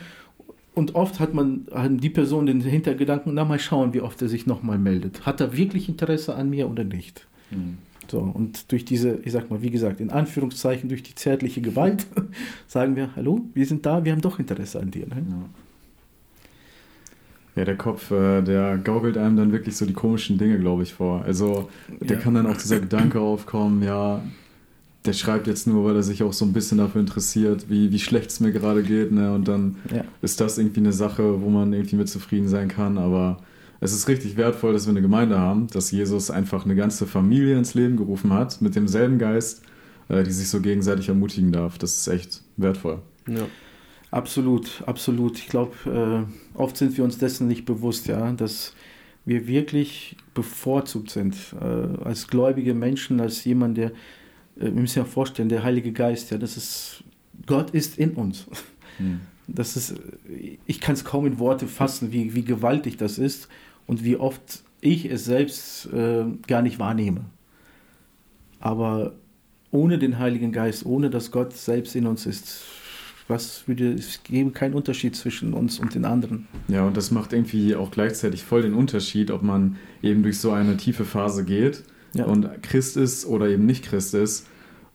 [0.75, 4.29] Und oft hat man haben die Person den Hintergedanken, na mal schauen, wie oft er
[4.29, 5.25] sich nochmal meldet.
[5.25, 7.27] Hat er wirklich Interesse an mir oder nicht?
[7.51, 7.79] Mhm.
[8.11, 12.07] So, und durch diese, ich sag mal, wie gesagt, in Anführungszeichen, durch die zärtliche Gewalt,
[12.67, 15.07] sagen wir, hallo, wir sind da, wir haben doch Interesse an dir.
[15.07, 15.25] Ne?
[15.29, 15.45] Ja.
[17.55, 20.93] Ja, der Kopf, äh, der gaukelt einem dann wirklich so die komischen Dinge, glaube ich,
[20.93, 21.23] vor.
[21.25, 21.67] Also,
[21.99, 22.23] der ja.
[22.23, 24.21] kann dann auch dieser Gedanke aufkommen, ja,
[25.05, 27.99] der schreibt jetzt nur, weil er sich auch so ein bisschen dafür interessiert, wie, wie
[27.99, 29.33] schlecht es mir gerade geht, ne?
[29.33, 30.03] Und dann ja.
[30.21, 32.97] ist das irgendwie eine Sache, wo man irgendwie mit zufrieden sein kann.
[32.97, 33.37] Aber
[33.81, 37.57] es ist richtig wertvoll, dass wir eine Gemeinde haben, dass Jesus einfach eine ganze Familie
[37.57, 39.63] ins Leben gerufen hat, mit demselben Geist,
[40.09, 41.77] äh, die sich so gegenseitig ermutigen darf.
[41.77, 42.99] Das ist echt wertvoll.
[43.27, 43.47] Ja.
[44.11, 45.37] Absolut, absolut.
[45.37, 48.73] Ich glaube, äh, oft sind wir uns dessen nicht bewusst, ja, dass
[49.23, 53.91] wir wirklich bevorzugt sind äh, als gläubige Menschen, als jemand, der,
[54.55, 57.03] wir müssen ja vorstellen, der Heilige Geist, ja, das ist,
[57.45, 58.47] Gott ist in uns.
[58.97, 59.21] Hm.
[59.47, 59.95] Das ist,
[60.65, 63.47] ich kann es kaum in Worte fassen, wie, wie gewaltig das ist
[63.89, 67.21] und wie oft ich es selbst äh, gar nicht wahrnehme.
[68.59, 69.13] Aber
[69.71, 72.61] ohne den Heiligen Geist, ohne dass Gott selbst in uns ist,
[73.27, 76.47] was würde es geben keinen Unterschied zwischen uns und den anderen.
[76.67, 80.51] Ja, und das macht irgendwie auch gleichzeitig voll den Unterschied, ob man eben durch so
[80.51, 81.83] eine tiefe Phase geht
[82.13, 82.25] ja.
[82.25, 84.45] und Christ ist oder eben nicht Christ ist,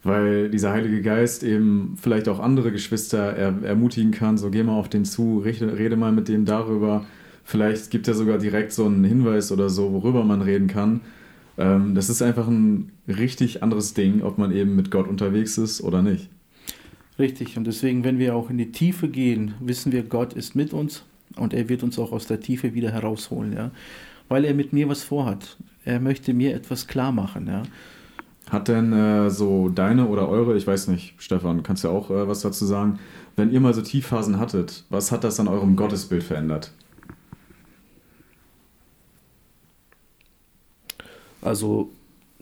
[0.05, 4.79] weil dieser Heilige Geist eben vielleicht auch andere Geschwister er, ermutigen kann, so geh mal
[4.79, 7.05] auf den zu, rede, rede mal mit dem darüber,
[7.45, 11.03] Vielleicht gibt er sogar direkt so einen Hinweis oder so, worüber man reden kann.
[11.59, 15.83] Ähm, das ist einfach ein richtig anderes Ding, ob man eben mit Gott unterwegs ist
[15.83, 16.31] oder nicht.
[17.19, 20.73] Richtig, und deswegen, wenn wir auch in die Tiefe gehen, wissen wir, Gott ist mit
[20.73, 21.05] uns
[21.37, 23.71] und er wird uns auch aus der Tiefe wieder herausholen, ja.
[24.29, 25.57] Weil er mit mir was vorhat.
[25.85, 27.63] Er möchte mir etwas klar machen, ja.
[28.51, 32.11] Hat denn äh, so deine oder eure, ich weiß nicht, Stefan, kannst du ja auch
[32.11, 32.99] äh, was dazu sagen,
[33.37, 36.73] wenn ihr mal so Tiefphasen hattet, was hat das an eurem Gottesbild verändert?
[41.45, 41.91] Also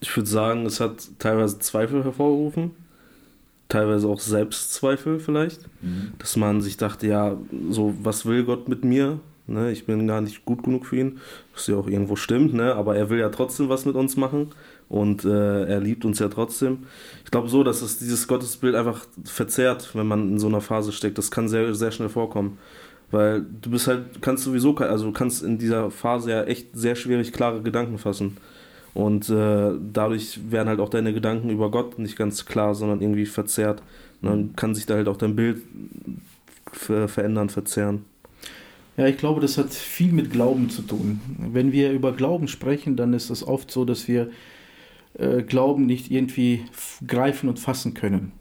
[0.01, 2.71] ich würde sagen, es hat teilweise Zweifel hervorgerufen,
[3.69, 6.13] teilweise auch Selbstzweifel vielleicht, mhm.
[6.19, 7.37] dass man sich dachte, ja,
[7.71, 9.21] so was will Gott mit mir?
[9.49, 11.21] Ne, ich bin gar nicht gut genug für ihn,
[11.53, 14.51] was ja auch irgendwo stimmt, ne, aber er will ja trotzdem was mit uns machen
[14.89, 16.85] und äh, er liebt uns ja trotzdem.
[17.25, 20.93] Ich glaube so, dass es dieses Gottesbild einfach verzerrt, wenn man in so einer Phase
[20.93, 21.19] steckt.
[21.19, 22.59] Das kann sehr, sehr schnell vorkommen.
[23.11, 26.95] Weil du bist halt, kannst sowieso, also du kannst in dieser Phase ja echt sehr
[26.95, 28.37] schwierig klare Gedanken fassen.
[28.95, 33.27] Und äh, dadurch werden halt auch deine Gedanken über Gott nicht ganz klar, sondern irgendwie
[33.27, 33.83] verzerrt.
[34.21, 35.63] Und dann kann sich da halt auch dein Bild
[36.71, 38.05] verändern, verzerren.
[38.97, 41.21] Ja, ich glaube, das hat viel mit Glauben zu tun.
[41.39, 44.31] Wenn wir über Glauben sprechen, dann ist es oft so, dass wir
[45.15, 46.65] äh, Glauben nicht irgendwie
[47.07, 48.33] greifen und fassen können.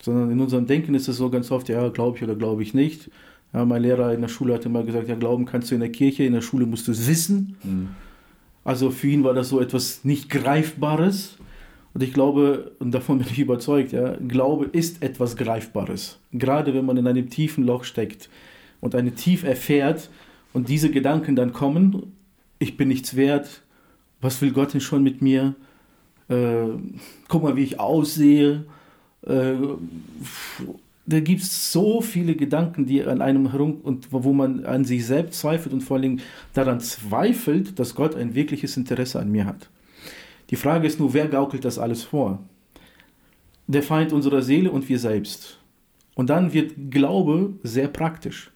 [0.00, 2.72] Sondern in unserem Denken ist es so ganz oft, ja, glaube ich oder glaube ich
[2.72, 3.10] nicht.
[3.52, 5.92] Ja, mein Lehrer in der Schule hat immer gesagt, ja, glauben kannst du in der
[5.92, 7.56] Kirche, in der Schule musst du es wissen.
[7.62, 7.88] Mhm.
[8.68, 11.38] Also für ihn war das so etwas nicht Greifbares.
[11.94, 16.18] Und ich glaube, und davon bin ich überzeugt, ja, Glaube ist etwas Greifbares.
[16.32, 18.28] Gerade wenn man in einem tiefen Loch steckt
[18.82, 20.10] und eine Tief erfährt
[20.52, 22.12] und diese Gedanken dann kommen,
[22.58, 23.62] ich bin nichts wert,
[24.20, 25.54] was will Gott denn schon mit mir?
[26.28, 26.66] Äh,
[27.28, 28.66] guck mal, wie ich aussehe.
[29.26, 29.54] Äh,
[31.08, 35.06] da gibt es so viele Gedanken, die an einem herum und wo man an sich
[35.06, 36.20] selbst zweifelt und vor Dingen
[36.52, 39.70] daran zweifelt, dass Gott ein wirkliches Interesse an mir hat.
[40.50, 42.40] Die Frage ist nur, wer gaukelt das alles vor?
[43.66, 45.58] Der Feind unserer Seele und wir selbst.
[46.14, 48.50] Und dann wird Glaube sehr praktisch.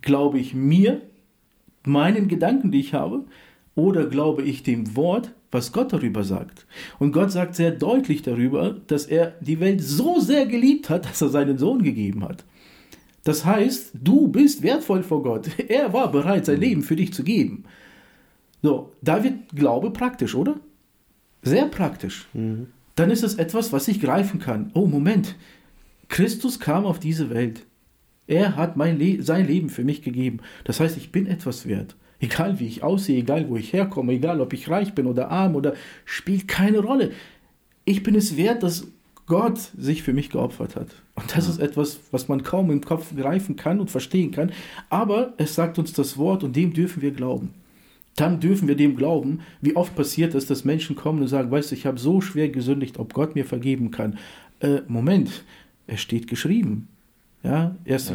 [0.00, 1.02] Glaube ich mir,
[1.84, 3.24] meinen Gedanken, die ich habe,
[3.74, 6.66] oder glaube ich dem Wort, was Gott darüber sagt?
[6.98, 11.20] Und Gott sagt sehr deutlich darüber, dass er die Welt so sehr geliebt hat, dass
[11.20, 12.44] er seinen Sohn gegeben hat.
[13.24, 15.48] Das heißt, du bist wertvoll vor Gott.
[15.68, 17.64] Er war bereit, sein Leben für dich zu geben.
[18.62, 20.56] So, da wird Glaube praktisch, oder?
[21.42, 22.26] Sehr praktisch.
[22.32, 22.68] Mhm.
[22.94, 24.70] Dann ist es etwas, was ich greifen kann.
[24.74, 25.36] Oh, Moment.
[26.08, 27.64] Christus kam auf diese Welt.
[28.26, 30.40] Er hat Le sein Leben für mich gegeben.
[30.64, 31.96] Das heißt, ich bin etwas wert.
[32.22, 35.56] Egal wie ich aussehe, egal wo ich herkomme, egal ob ich reich bin oder arm
[35.56, 37.10] oder spielt keine Rolle.
[37.84, 38.86] Ich bin es wert, dass
[39.26, 40.86] Gott sich für mich geopfert hat.
[41.16, 41.52] Und das ja.
[41.52, 44.52] ist etwas, was man kaum im Kopf greifen kann und verstehen kann.
[44.88, 47.54] Aber es sagt uns das Wort und dem dürfen wir glauben.
[48.14, 49.40] Dann dürfen wir dem glauben.
[49.60, 52.50] Wie oft passiert es, dass Menschen kommen und sagen, weißt du, ich habe so schwer
[52.50, 54.18] gesündigt, ob Gott mir vergeben kann.
[54.60, 55.44] Äh, Moment,
[55.88, 56.86] es steht geschrieben.
[57.42, 58.12] Ja, 1.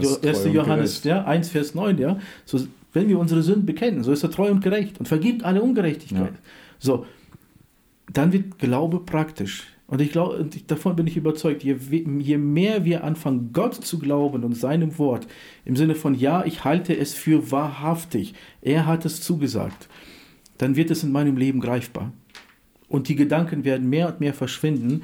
[0.53, 2.19] Johannes ja, 1, Vers 9, ja.
[2.45, 2.59] So,
[2.97, 6.33] wenn wir unsere Sünden bekennen, so ist er treu und gerecht und vergibt alle Ungerechtigkeit.
[6.33, 6.39] Ja.
[6.79, 7.05] So,
[8.11, 9.67] dann wird Glaube praktisch.
[9.85, 14.43] Und ich glaube, davon bin ich überzeugt, je, je mehr wir anfangen, Gott zu glauben
[14.43, 15.27] und seinem Wort,
[15.63, 19.87] im Sinne von, ja, ich halte es für wahrhaftig, er hat es zugesagt,
[20.57, 22.11] dann wird es in meinem Leben greifbar.
[22.89, 25.03] Und die Gedanken werden mehr und mehr verschwinden,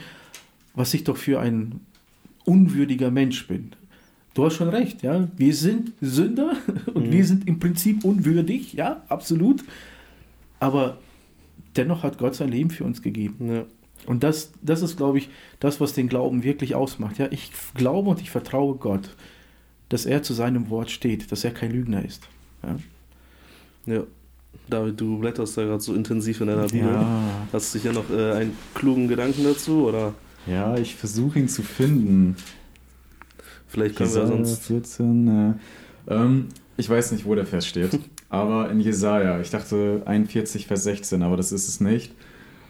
[0.74, 1.80] was ich doch für ein
[2.44, 3.74] unwürdiger Mensch bin.
[4.34, 5.28] Du hast schon recht, ja.
[5.38, 6.54] Wir sind Sünder
[6.94, 7.12] und mhm.
[7.12, 9.64] wir sind im Prinzip unwürdig, ja, absolut.
[10.60, 10.98] Aber
[11.76, 13.54] dennoch hat Gott sein Leben für uns gegeben.
[13.54, 13.66] Ja.
[14.06, 15.30] Und das, das ist, glaube ich,
[15.60, 17.20] das, was den Glauben wirklich ausmacht.
[17.20, 19.16] Ja, ich glaube und ich vertraue Gott,
[19.90, 22.28] dass er zu seinem Wort steht, dass er kein Lügner ist.
[22.64, 23.94] Ja.
[23.94, 24.04] ja.
[24.70, 26.90] David, du blätterst da gerade so intensiv in deiner Bibel.
[26.90, 27.48] Ja.
[27.52, 30.14] Hast du sicher noch äh, einen klugen Gedanken dazu, oder?
[30.46, 32.36] Ja, ich versuche ihn zu finden.
[33.74, 34.66] Vielleicht können Jesaja wir sonst.
[34.66, 35.58] 14,
[36.08, 36.46] äh, ähm,
[36.78, 38.00] ich weiß nicht, wo der Vers steht,
[38.30, 42.14] aber in Jesaja, ich dachte 41, Vers 16, aber das ist es nicht.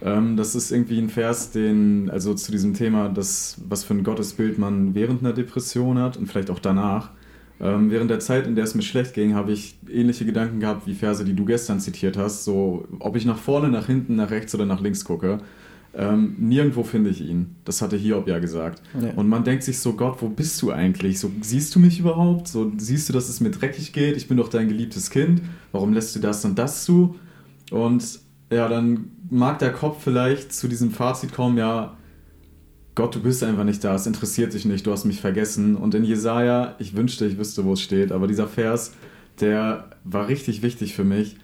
[0.01, 4.05] Ähm, das ist irgendwie ein Vers, den, also zu diesem Thema, das, was für ein
[4.05, 7.11] Gottesbild man während einer Depression hat und vielleicht auch danach.
[7.59, 10.87] Ähm, während der Zeit, in der es mir schlecht ging, habe ich ähnliche Gedanken gehabt
[10.87, 12.45] wie Verse, die du gestern zitiert hast.
[12.45, 15.39] So, ob ich nach vorne, nach hinten, nach rechts oder nach links gucke.
[15.95, 17.55] Ähm, nirgendwo finde ich ihn.
[17.65, 18.81] Das hatte Hiob ja gesagt.
[18.99, 19.11] Ja.
[19.11, 21.19] Und man denkt sich so, Gott, wo bist du eigentlich?
[21.19, 22.47] So, siehst du mich überhaupt?
[22.47, 24.17] So, siehst du, dass es mir dreckig geht?
[24.17, 25.41] Ich bin doch dein geliebtes Kind.
[25.71, 27.15] Warum lässt du das und das zu?
[27.69, 28.19] Und
[28.51, 31.95] ja, dann mag der Kopf vielleicht zu diesem Fazit kommen, ja,
[32.95, 35.75] Gott, du bist einfach nicht da, es interessiert dich nicht, du hast mich vergessen.
[35.75, 38.93] Und in Jesaja, ich wünschte, ich wüsste, wo es steht, aber dieser Vers,
[39.39, 41.37] der war richtig wichtig für mich.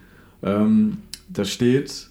[0.44, 0.98] Ähm,
[1.28, 2.09] da steht,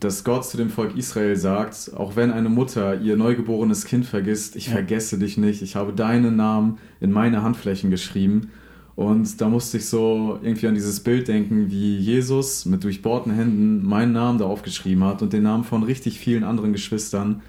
[0.00, 4.54] dass Gott zu dem Volk Israel sagt, auch wenn eine Mutter ihr neugeborenes Kind vergisst,
[4.54, 4.74] ich ja.
[4.74, 8.50] vergesse dich nicht, ich habe deinen Namen in meine Handflächen geschrieben.
[8.94, 13.84] Und da musste ich so irgendwie an dieses Bild denken, wie Jesus mit durchbohrten Händen
[13.84, 17.42] meinen Namen da aufgeschrieben hat und den Namen von richtig vielen anderen Geschwistern.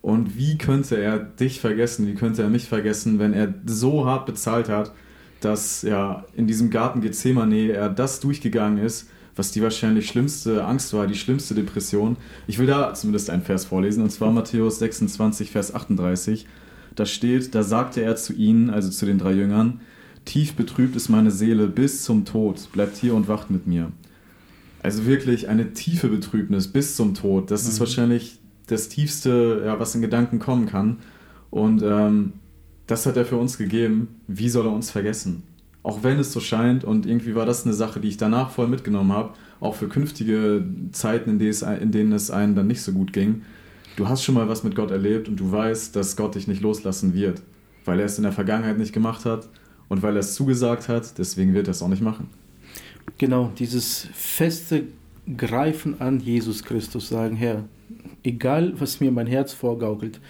[0.00, 4.24] Und wie könnte er dich vergessen, wie könnte er mich vergessen, wenn er so hart
[4.24, 4.92] bezahlt hat,
[5.40, 10.92] dass ja in diesem Garten Gethsemane er das durchgegangen ist, was die wahrscheinlich schlimmste Angst
[10.94, 12.16] war, die schlimmste Depression.
[12.46, 16.46] Ich will da zumindest einen Vers vorlesen, und zwar Matthäus 26, Vers 38.
[16.94, 19.80] Da steht, da sagte er zu ihnen, also zu den drei Jüngern,
[20.26, 23.92] Tief betrübt ist meine Seele bis zum Tod, bleibt hier und wacht mit mir.
[24.82, 27.50] Also wirklich eine tiefe Betrübnis bis zum Tod.
[27.50, 27.70] Das mhm.
[27.70, 30.98] ist wahrscheinlich das Tiefste, ja, was in Gedanken kommen kann.
[31.50, 32.34] Und ähm,
[32.88, 34.20] das hat er für uns gegeben.
[34.26, 35.44] Wie soll er uns vergessen?
[35.86, 36.82] Auch wenn es so scheint.
[36.82, 40.64] Und irgendwie war das eine Sache, die ich danach voll mitgenommen habe, auch für künftige
[40.90, 43.42] Zeiten, in, es, in denen es einem dann nicht so gut ging.
[43.94, 46.60] Du hast schon mal was mit Gott erlebt und du weißt, dass Gott dich nicht
[46.60, 47.40] loslassen wird,
[47.84, 49.48] weil er es in der Vergangenheit nicht gemacht hat
[49.88, 52.30] und weil er es zugesagt hat, deswegen wird er es auch nicht machen.
[53.16, 54.82] Genau, dieses feste
[55.36, 57.62] Greifen an Jesus Christus, sagen, Herr,
[58.24, 60.20] egal was mir mein Herz vorgaukelt,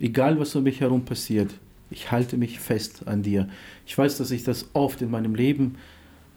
[0.00, 1.54] egal was um mich herum passiert,
[1.90, 3.48] ich halte mich fest an dir.
[3.86, 5.76] Ich weiß, dass ich das oft in meinem Leben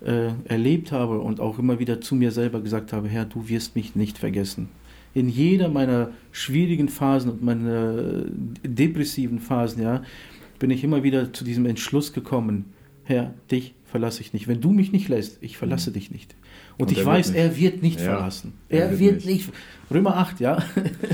[0.01, 3.75] äh, erlebt habe und auch immer wieder zu mir selber gesagt habe, Herr, du wirst
[3.75, 4.69] mich nicht vergessen.
[5.13, 8.25] In jeder meiner schwierigen Phasen und meiner
[8.63, 10.03] depressiven Phasen, ja,
[10.59, 12.65] bin ich immer wieder zu diesem Entschluss gekommen,
[13.03, 14.47] Herr, dich verlasse ich nicht.
[14.47, 15.93] Wenn du mich nicht lässt, ich verlasse mhm.
[15.95, 16.35] dich nicht.
[16.79, 18.53] Und, und ich weiß, er wird nicht ja, verlassen.
[18.69, 19.47] Er, er wird, wird nicht.
[19.47, 19.53] nicht.
[19.91, 20.63] Römer 8, ja.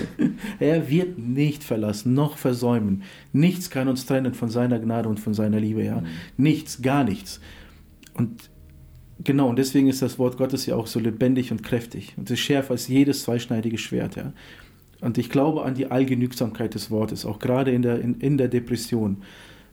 [0.59, 3.01] er wird nicht verlassen, noch versäumen.
[3.34, 6.01] Nichts kann uns trennen von seiner Gnade und von seiner Liebe, ja.
[6.01, 6.07] Mhm.
[6.38, 7.41] Nichts, gar nichts.
[8.13, 8.51] Und
[9.24, 12.13] genau, und deswegen ist das Wort Gottes ja auch so lebendig und kräftig.
[12.16, 14.34] Und es ist schärfer als jedes zweischneidige Schwert, ja.
[15.01, 18.49] Und ich glaube an die Allgenügsamkeit des Wortes, auch gerade in der, in, in der
[18.49, 19.24] Depression.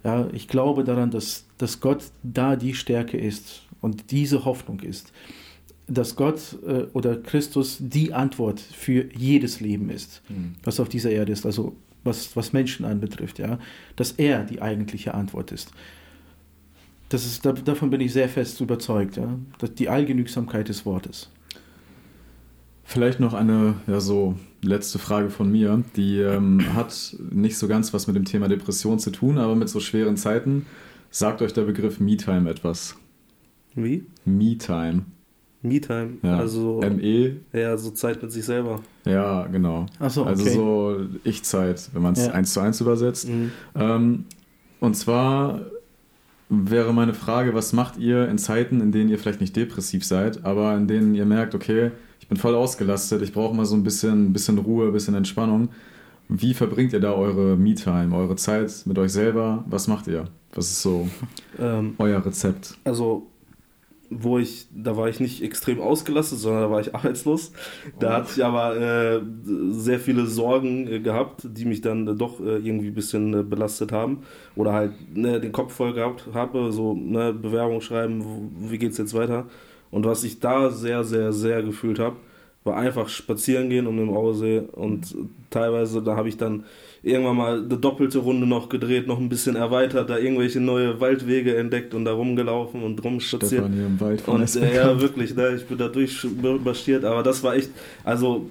[0.04, 5.12] Ja, ich glaube daran, dass, dass Gott da die Stärke ist und diese Hoffnung ist.
[5.94, 10.54] Dass Gott äh, oder Christus die Antwort für jedes Leben ist, Mhm.
[10.64, 13.58] was auf dieser Erde ist, also was, was Menschen anbetrifft, ja,
[13.96, 15.70] dass er die eigentliche Antwort ist.
[17.08, 21.30] Das ist da, davon bin ich sehr fest überzeugt, ja, dass die Allgenügsamkeit des Wortes.
[22.84, 27.92] Vielleicht noch eine ja, so letzte Frage von mir, die ähm, hat nicht so ganz
[27.94, 30.66] was mit dem Thema Depression zu tun, aber mit so schweren Zeiten.
[31.10, 32.96] Sagt euch der Begriff Me-Time etwas?
[33.74, 34.04] Wie?
[34.24, 35.04] Me-Time.
[35.62, 36.14] Me-Time.
[36.22, 36.38] Ja.
[36.38, 37.34] Also, M-E.
[37.52, 38.80] ja, so Zeit mit sich selber.
[39.04, 39.86] Ja, genau.
[40.00, 40.54] Ach so, Also okay.
[40.54, 42.32] so Ich-Zeit, wenn man es Ja.
[42.32, 43.28] eins zu eins übersetzt.
[43.28, 43.52] Mhm.
[43.74, 44.24] Ähm,
[44.80, 45.60] und zwar
[46.48, 50.44] wäre meine Frage, was macht ihr in Zeiten, in denen ihr vielleicht nicht depressiv seid,
[50.44, 53.82] aber in denen ihr merkt, okay, ich bin voll ausgelastet, ich brauche mal so ein
[53.84, 55.68] bisschen, bisschen Ruhe, ein bisschen Entspannung.
[56.28, 59.64] Wie verbringt ihr da eure Me-Time, eure Zeit mit euch selber?
[59.68, 60.24] Was macht ihr?
[60.54, 61.08] Was ist so
[61.58, 62.76] Ähm, euer Rezept?
[62.84, 63.26] also
[64.20, 67.52] wo ich, da war ich nicht extrem ausgelastet, sondern da war ich arbeitslos.
[67.98, 69.20] Da hatte ich aber äh,
[69.70, 73.42] sehr viele Sorgen äh, gehabt, die mich dann äh, doch äh, irgendwie ein bisschen äh,
[73.42, 74.22] belastet haben.
[74.56, 78.98] Oder halt ne, den Kopf voll gehabt habe, so ne, Bewerbung schreiben, wo, wie geht's
[78.98, 79.46] jetzt weiter.
[79.90, 82.16] Und was ich da sehr, sehr, sehr gefühlt habe,
[82.64, 85.14] war einfach spazieren gehen um den Ausee und
[85.50, 86.64] teilweise, da habe ich dann
[87.02, 91.56] irgendwann mal eine doppelte Runde noch gedreht, noch ein bisschen erweitert, da irgendwelche neue Waldwege
[91.56, 93.50] entdeckt und da rumgelaufen und rumspaziert.
[93.50, 97.22] Stefan hier im Wald von Und äh, ja, wirklich, ne, ich bin da durchmarschiert, aber
[97.24, 97.70] das war echt,
[98.04, 98.46] also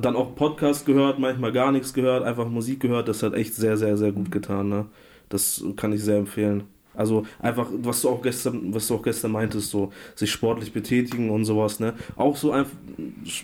[0.00, 3.76] dann auch Podcast gehört, manchmal gar nichts gehört, einfach Musik gehört, das hat echt sehr,
[3.76, 4.68] sehr, sehr gut getan.
[4.68, 4.86] Ne?
[5.28, 6.64] Das kann ich sehr empfehlen.
[6.94, 11.30] Also einfach, was du auch gestern, was du auch gestern meintest, so sich sportlich betätigen
[11.30, 11.94] und sowas, ne?
[12.16, 12.76] Auch so einfach,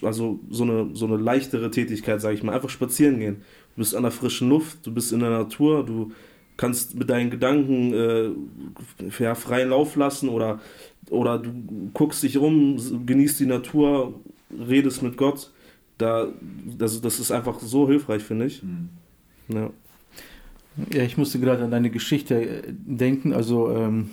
[0.02, 3.36] also so eine, so eine leichtere Tätigkeit, sage ich mal, einfach spazieren gehen.
[3.74, 6.12] Du bist an der frischen Luft, du bist in der Natur, du
[6.56, 8.30] kannst mit deinen Gedanken äh,
[9.18, 10.60] ja, freien Lauf lassen oder,
[11.08, 11.52] oder du
[11.94, 12.76] guckst dich rum,
[13.06, 14.14] genießt die Natur,
[14.50, 15.50] redest mit Gott.
[15.96, 16.28] Da,
[16.76, 18.62] das, das ist einfach so hilfreich, finde ich.
[19.48, 19.70] Ja.
[20.92, 23.32] Ja, ich musste gerade an deine Geschichte äh, denken.
[23.32, 24.10] Also, ähm,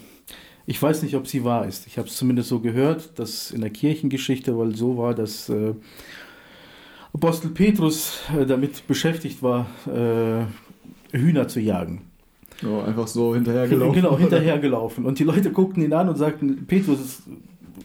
[0.66, 1.86] ich weiß nicht, ob sie wahr ist.
[1.88, 5.74] Ich habe es zumindest so gehört, dass in der Kirchengeschichte, weil so war, dass äh,
[7.14, 10.46] Apostel Petrus äh, damit beschäftigt war, äh,
[11.16, 12.02] Hühner zu jagen.
[12.66, 13.94] Oh, einfach so hinterhergelaufen.
[13.94, 15.06] Genau, hinterhergelaufen.
[15.06, 17.24] Und die Leute guckten ihn an und sagten, Petrus,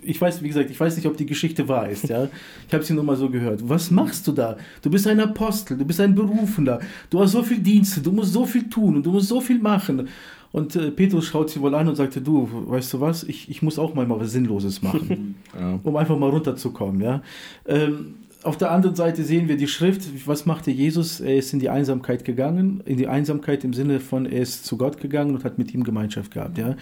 [0.02, 2.28] ich weiß, wie gesagt, ich weiß nicht, ob die Geschichte wahr ist, ja.
[2.68, 3.68] Ich habe sie nur mal so gehört.
[3.68, 4.56] Was machst du da?
[4.82, 6.80] Du bist ein Apostel, du bist ein Berufener,
[7.10, 9.58] du hast so viel Dienste, du musst so viel tun und du musst so viel
[9.58, 10.08] machen.
[10.52, 13.62] Und äh, Petrus schaut sie wohl an und sagte, du, weißt du was, ich, ich
[13.62, 15.78] muss auch mal was Sinnloses machen, Ja.
[15.82, 17.22] um einfach mal runterzukommen, ja.
[17.66, 21.20] Ähm, auf der anderen Seite sehen wir die Schrift, was machte Jesus?
[21.20, 24.78] Er ist in die Einsamkeit gegangen, in die Einsamkeit im Sinne von, er ist zu
[24.78, 26.74] Gott gegangen und hat mit ihm Gemeinschaft gehabt, ja.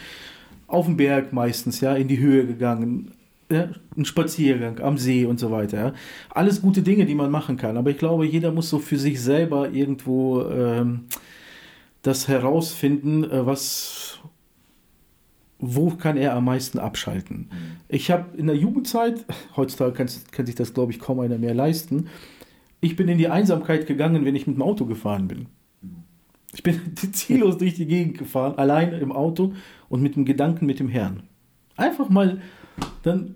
[0.68, 3.10] Auf dem Berg meistens, ja, in die Höhe gegangen,
[3.50, 5.92] ja, ein Spaziergang am See und so weiter, ja.
[6.30, 9.20] Alles gute Dinge, die man machen kann, aber ich glaube, jeder muss so für sich
[9.20, 11.06] selber irgendwo ähm,
[12.02, 14.18] das herausfinden, äh, was,
[15.58, 17.50] wo kann er am meisten abschalten.
[17.88, 19.24] Ich habe in der Jugendzeit,
[19.56, 22.08] heutzutage kann, kann sich das, glaube ich, kaum einer mehr leisten,
[22.80, 25.46] ich bin in die Einsamkeit gegangen, wenn ich mit dem Auto gefahren bin.
[26.54, 26.80] Ich bin
[27.12, 29.54] ziellos durch die Gegend gefahren, allein im Auto
[29.88, 31.22] und mit dem Gedanken mit dem Herrn.
[31.76, 32.40] Einfach mal
[33.02, 33.34] dann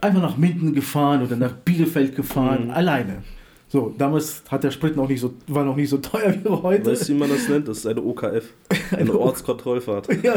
[0.00, 2.70] einfach nach Minden gefahren oder nach Bielefeld gefahren, Mhm.
[2.70, 3.22] alleine.
[3.68, 6.92] So, damals hat der Sprit noch nicht so, war noch nicht so teuer wie heute.
[6.92, 7.66] Weißt du, wie man das nennt?
[7.66, 8.52] Das ist eine OKF.
[8.96, 10.22] Eine Ortskontrollfahrt.
[10.22, 10.34] Ja,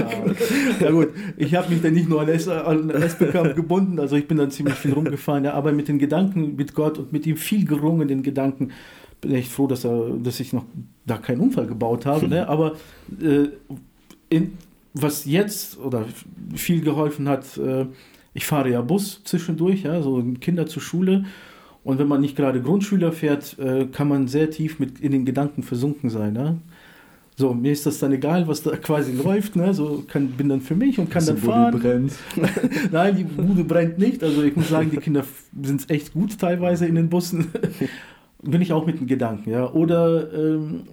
[0.80, 4.28] ja gut, ich habe mich dann nicht nur an, S an SBK gebunden, also ich
[4.28, 7.38] bin dann ziemlich viel rumgefahren, ja, aber mit den Gedanken, mit Gott und mit ihm
[7.38, 8.72] viel gerungenen Gedanken
[9.22, 10.66] bin ich froh, dass, er, dass ich noch
[11.06, 12.28] da keinen Unfall gebaut habe.
[12.30, 12.48] Ne?
[12.48, 12.74] Aber
[13.22, 13.50] äh,
[14.30, 14.54] in,
[15.02, 16.06] was jetzt oder
[16.56, 17.86] viel geholfen hat, äh,
[18.34, 21.26] ich fahre ja Bus zwischendurch, ja, so Kinder zur Schule.
[21.84, 25.26] Und wenn man nicht gerade Grundschüler fährt, äh, kann man sehr tief mit in den
[25.26, 26.34] Gedanken versunken sein.
[26.34, 26.58] Ne?
[27.38, 29.56] So, mir ist das dann egal, was da quasi läuft.
[29.56, 29.74] Ne?
[29.74, 31.80] So kann, bin dann für mich und kann Dass dann die Bude fahren.
[31.80, 32.14] brennt.
[32.92, 34.24] Nein, die Bude brennt nicht.
[34.24, 35.24] Also ich muss sagen, die Kinder
[35.62, 37.48] sind echt gut teilweise in den Bussen.
[38.42, 39.72] Bin ich auch mit den Gedanken, ja.
[39.72, 40.84] Oder ähm,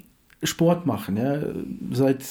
[0.42, 1.40] Sport machen, ja.
[1.92, 2.24] Seit,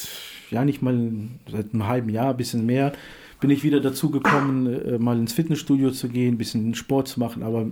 [0.54, 1.12] ja nicht mal
[1.52, 2.94] seit einem halben Jahr, ein bisschen mehr,
[3.42, 7.20] bin ich wieder dazu gekommen, äh, mal ins Fitnessstudio zu gehen, ein bisschen Sport zu
[7.20, 7.68] machen, aber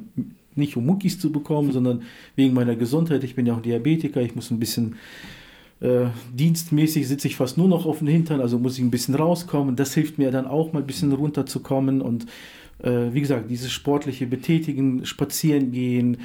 [0.55, 2.03] nicht um Muckis zu bekommen, sondern
[2.35, 3.23] wegen meiner Gesundheit.
[3.23, 4.95] Ich bin ja auch Diabetiker, ich muss ein bisschen
[5.79, 9.15] äh, dienstmäßig sitze ich fast nur noch auf dem Hintern, also muss ich ein bisschen
[9.15, 9.75] rauskommen.
[9.75, 12.27] Das hilft mir dann auch mal ein bisschen runterzukommen und
[12.83, 16.17] äh, wie gesagt, dieses sportliche Betätigen, Spazieren gehen,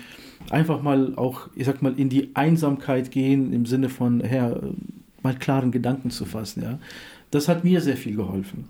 [0.51, 4.61] einfach mal auch, ich sag mal, in die Einsamkeit gehen, im Sinne von, Herr,
[5.27, 6.79] mal klaren Gedanken zu fassen, ja.
[7.31, 8.69] Das hat mir sehr viel geholfen.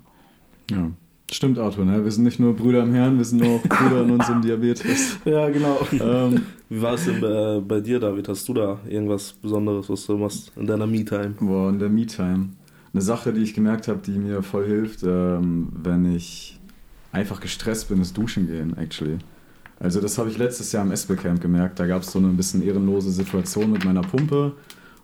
[0.70, 0.90] Ja.
[1.30, 2.04] Stimmt, Arthur, ne?
[2.04, 5.18] wir sind nicht nur Brüder im Herrn, wir sind auch Brüder in unserem Diabetes.
[5.24, 5.80] Ja, genau.
[5.92, 8.28] Ähm, Wie war es denn bei, bei dir, David?
[8.28, 11.34] Hast du da irgendwas Besonderes, was du machst in deiner Me-Time?
[11.40, 12.50] boah, in der Me-Time.
[12.92, 16.60] Eine Sache, die ich gemerkt habe, die mir voll hilft, ähm, wenn ich
[17.10, 19.18] einfach gestresst bin, ist duschen gehen, actually.
[19.80, 21.80] Also das habe ich letztes Jahr im Espelcamp gemerkt.
[21.80, 24.52] Da gab es so eine ein bisschen ehrenlose Situation mit meiner Pumpe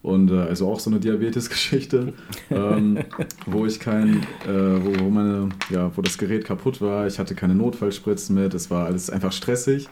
[0.03, 2.13] und äh, also auch so eine Diabetes-Geschichte,
[2.51, 2.99] ähm,
[3.47, 7.07] wo ich kein, äh, wo, wo meine, ja, wo das Gerät kaputt war.
[7.07, 8.55] Ich hatte keine Notfallspritzen mit.
[8.55, 9.89] Es war alles einfach stressig.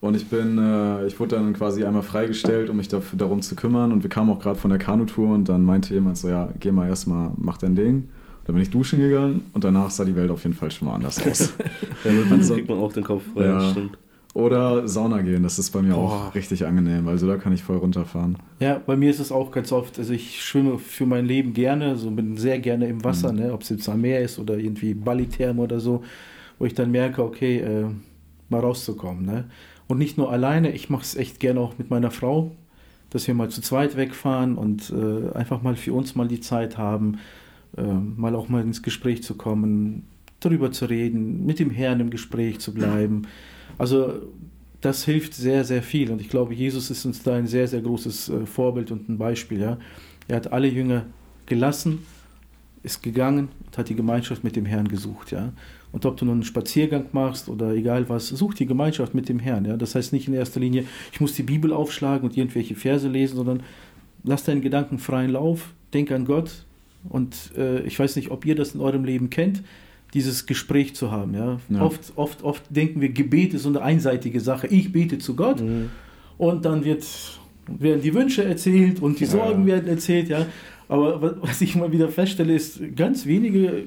[0.00, 3.56] Und ich bin, äh, ich wurde dann quasi einmal freigestellt, um mich dafür, darum zu
[3.56, 3.90] kümmern.
[3.90, 6.72] Und wir kamen auch gerade von der Kanutour und dann meinte jemand so, ja, geh
[6.72, 8.08] mal erstmal, mach dein Ding.
[8.44, 10.94] Da bin ich duschen gegangen und danach sah die Welt auf jeden Fall schon mal
[10.96, 11.54] anders aus.
[12.04, 13.70] Dann kriegt man auch den Kopf frei, Ja.
[13.70, 13.96] stimmt.
[14.34, 16.34] Oder Sauna gehen, das ist bei mir auch Boah.
[16.34, 17.06] richtig angenehm.
[17.06, 18.36] Also da kann ich voll runterfahren.
[18.58, 21.96] Ja, bei mir ist es auch ganz oft, also ich schwimme für mein Leben gerne,
[21.96, 23.38] so bin sehr gerne im Wasser, Mhm.
[23.38, 26.02] ne, ob es jetzt am Meer ist oder irgendwie Bali-Therme oder so,
[26.58, 27.84] wo ich dann merke, okay, äh,
[28.48, 29.24] mal rauszukommen.
[29.24, 29.44] Ne?
[29.86, 32.50] Und nicht nur alleine, ich mache es echt gerne auch mit meiner Frau,
[33.10, 36.76] dass wir mal zu zweit wegfahren und äh, einfach mal für uns mal die Zeit
[36.76, 37.18] haben,
[37.76, 40.06] äh, mal auch mal ins Gespräch zu kommen,
[40.44, 43.22] darüber zu reden, mit dem Herrn im Gespräch zu bleiben.
[43.78, 44.20] Also
[44.84, 46.10] das hilft sehr, sehr viel.
[46.10, 49.18] Und ich glaube, Jesus ist uns da ein sehr, sehr großes äh, Vorbild und ein
[49.18, 49.60] Beispiel.
[49.60, 49.78] Ja?
[50.28, 51.06] Er hat alle Jünger
[51.46, 52.00] gelassen,
[52.82, 55.32] ist gegangen und hat die Gemeinschaft mit dem Herrn gesucht.
[55.32, 55.52] Ja?
[55.90, 59.38] Und ob du nun einen Spaziergang machst oder egal was, such die Gemeinschaft mit dem
[59.38, 59.64] Herrn.
[59.64, 59.76] Ja?
[59.76, 63.36] Das heißt nicht in erster Linie, ich muss die Bibel aufschlagen und irgendwelche Verse lesen,
[63.36, 63.62] sondern
[64.22, 66.66] lass deinen Gedanken freien Lauf, denk an Gott.
[67.08, 69.62] Und äh, ich weiß nicht, ob ihr das in eurem Leben kennt,
[70.14, 71.34] dieses Gespräch zu haben.
[71.34, 71.58] Ja?
[71.68, 71.82] Ja.
[71.82, 74.66] Oft, oft, oft denken wir, Gebet ist so eine einseitige Sache.
[74.68, 75.90] Ich bete zu Gott Mhm.
[76.38, 77.04] und dann wird,
[77.66, 79.30] werden die Wünsche erzählt und die Ja.
[79.30, 80.46] Sorgen werden erzählt, ja.
[80.88, 83.84] Aber wa- was ich mal wieder feststelle, ist, ganz wenige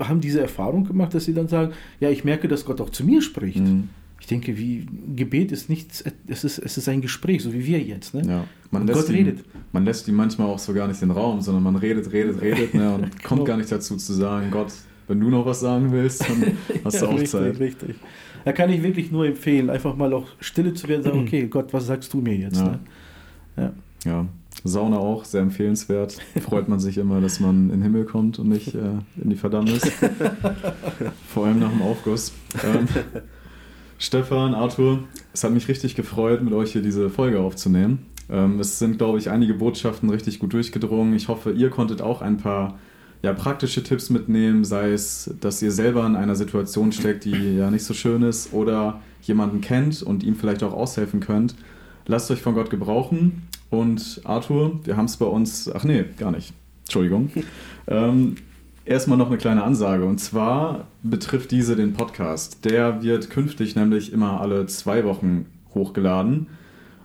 [0.00, 3.04] haben diese Erfahrung gemacht, dass sie dann sagen, ja, ich merke, dass Gott auch zu
[3.04, 3.60] mir spricht.
[3.60, 3.88] Mhm.
[4.20, 7.78] Ich denke, wie Gebet ist nichts, es ist, es ist ein Gespräch, so wie wir
[7.78, 8.14] jetzt.
[8.14, 8.22] Ne?
[8.26, 8.44] Ja.
[8.70, 9.44] Man, lässt Gott ihm, redet.
[9.72, 12.74] man lässt ihm manchmal auch so gar nicht den Raum, sondern man redet, redet, redet
[12.74, 13.44] ne, und kommt Genau.
[13.44, 14.72] gar nicht dazu zu sagen, Gott,
[15.08, 17.58] wenn du noch was sagen willst, dann hast du Ja, auch richtig, Zeit.
[17.60, 17.96] richtig.
[18.44, 21.72] Da kann ich wirklich nur empfehlen, einfach mal auch stille zu werden, sagen, okay, Gott,
[21.72, 22.58] was sagst du mir jetzt?
[22.58, 22.64] Ja.
[22.64, 22.80] Ne?
[23.56, 23.72] Ja.
[24.04, 24.26] Ja,
[24.64, 26.18] Sauna auch, sehr empfehlenswert.
[26.42, 28.80] Freut man sich immer, dass man in den Himmel kommt und nicht äh,
[29.22, 29.82] in die Verdammnis.
[31.28, 32.32] Vor allem nach dem Aufguss.
[32.62, 32.86] Ähm,
[33.98, 38.06] Stefan, Arthur, es hat mich richtig gefreut, mit euch hier diese Folge aufzunehmen.
[38.30, 41.14] Ähm, es sind, glaube ich, einige Botschaften richtig gut durchgedrungen.
[41.14, 42.78] Ich hoffe, ihr konntet auch ein paar
[43.24, 47.70] ja, praktische Tipps mitnehmen, sei es, dass ihr selber in einer Situation steckt, die ja
[47.70, 51.54] nicht so schön ist oder jemanden kennt und ihm vielleicht auch aushelfen könnt.
[52.06, 53.48] Lasst euch von Gott gebrauchen.
[53.70, 56.52] Und Arthur, wir haben es bei uns, ach nee, gar nicht.
[56.82, 57.30] Entschuldigung.
[57.86, 58.34] ähm,
[58.84, 60.04] erstmal noch eine kleine Ansage.
[60.04, 62.62] Und zwar betrifft diese den Podcast.
[62.66, 66.48] Der wird künftig nämlich immer alle zwei Wochen hochgeladen.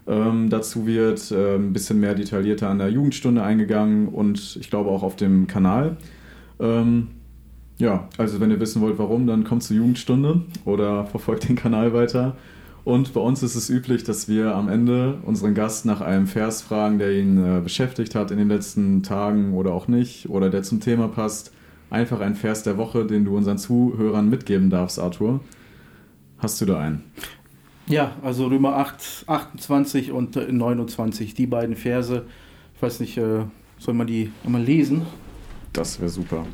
[0.09, 4.89] Ähm, dazu wird äh, ein bisschen mehr detaillierter an der Jugendstunde eingegangen und ich glaube
[4.89, 5.97] auch auf dem Kanal.
[6.59, 7.09] Ähm,
[7.77, 11.93] ja, also wenn ihr wissen wollt, warum, dann kommt zur Jugendstunde oder verfolgt den Kanal
[11.93, 12.35] weiter.
[12.83, 16.63] Und bei uns ist es üblich, dass wir am Ende unseren Gast nach einem Vers
[16.63, 20.63] fragen, der ihn äh, beschäftigt hat in den letzten Tagen oder auch nicht oder der
[20.63, 21.53] zum Thema passt.
[21.91, 25.39] Einfach ein Vers der Woche, den du unseren Zuhörern mitgeben darfst, Arthur.
[26.39, 27.03] Hast du da einen?
[27.89, 32.23] Ja, also Römer 8, 28 und äh, 29, die beiden Verse.
[32.75, 33.41] Ich weiß nicht, äh,
[33.79, 35.07] soll man die einmal lesen?
[35.73, 36.45] Das wäre super.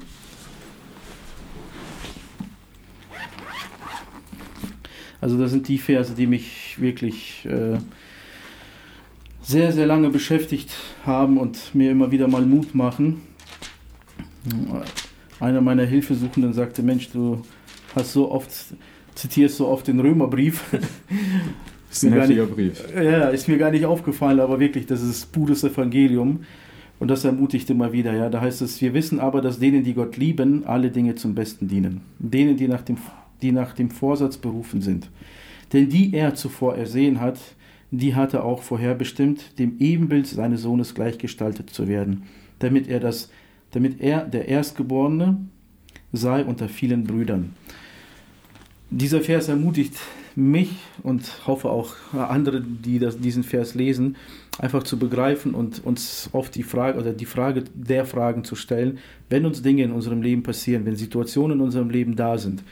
[5.20, 7.80] Also das sind die Verse, die mich wirklich äh,
[9.42, 10.72] sehr, sehr lange beschäftigt
[11.06, 13.24] haben und mir immer wieder mal Mut machen.
[15.42, 17.42] Einer meiner Hilfesuchenden sagte, Mensch, du
[17.94, 18.52] hast so oft,
[19.16, 20.64] zitierst so oft den Römerbrief.
[21.90, 22.84] Das ist ein heftiger Brief.
[22.94, 26.42] Ja, ist mir gar nicht aufgefallen, aber wirklich, das ist pures Evangelium.
[26.98, 28.30] Und das ermutigt immer wieder, ja.
[28.30, 31.68] Da heißt es, wir wissen aber, dass denen, die Gott lieben, alle Dinge zum Besten
[31.68, 32.02] dienen.
[32.20, 32.98] Denen, die nach dem,
[33.42, 35.10] die nach dem Vorsatz berufen sind.
[35.74, 37.38] Denn die er zuvor ersehen hat,
[37.92, 42.24] die hat er auch vorherbestimmt, dem Ebenbild seines Sohnes gleichgestaltet zu werden,
[42.60, 43.30] damit er das,
[43.72, 45.38] damit er der Erstgeborene
[46.14, 47.54] sei unter vielen Brüdern.
[48.92, 49.96] Dieser Vers ermutigt
[50.36, 50.70] mich
[51.02, 54.16] und hoffe auch andere, die das, diesen Vers lesen,
[54.60, 59.00] einfach zu begreifen und uns oft die Frage oder die Frage der Fragen zu stellen,
[59.30, 62.64] wenn uns Dinge in unserem Leben passieren, wenn Situationen in unserem Leben da sind,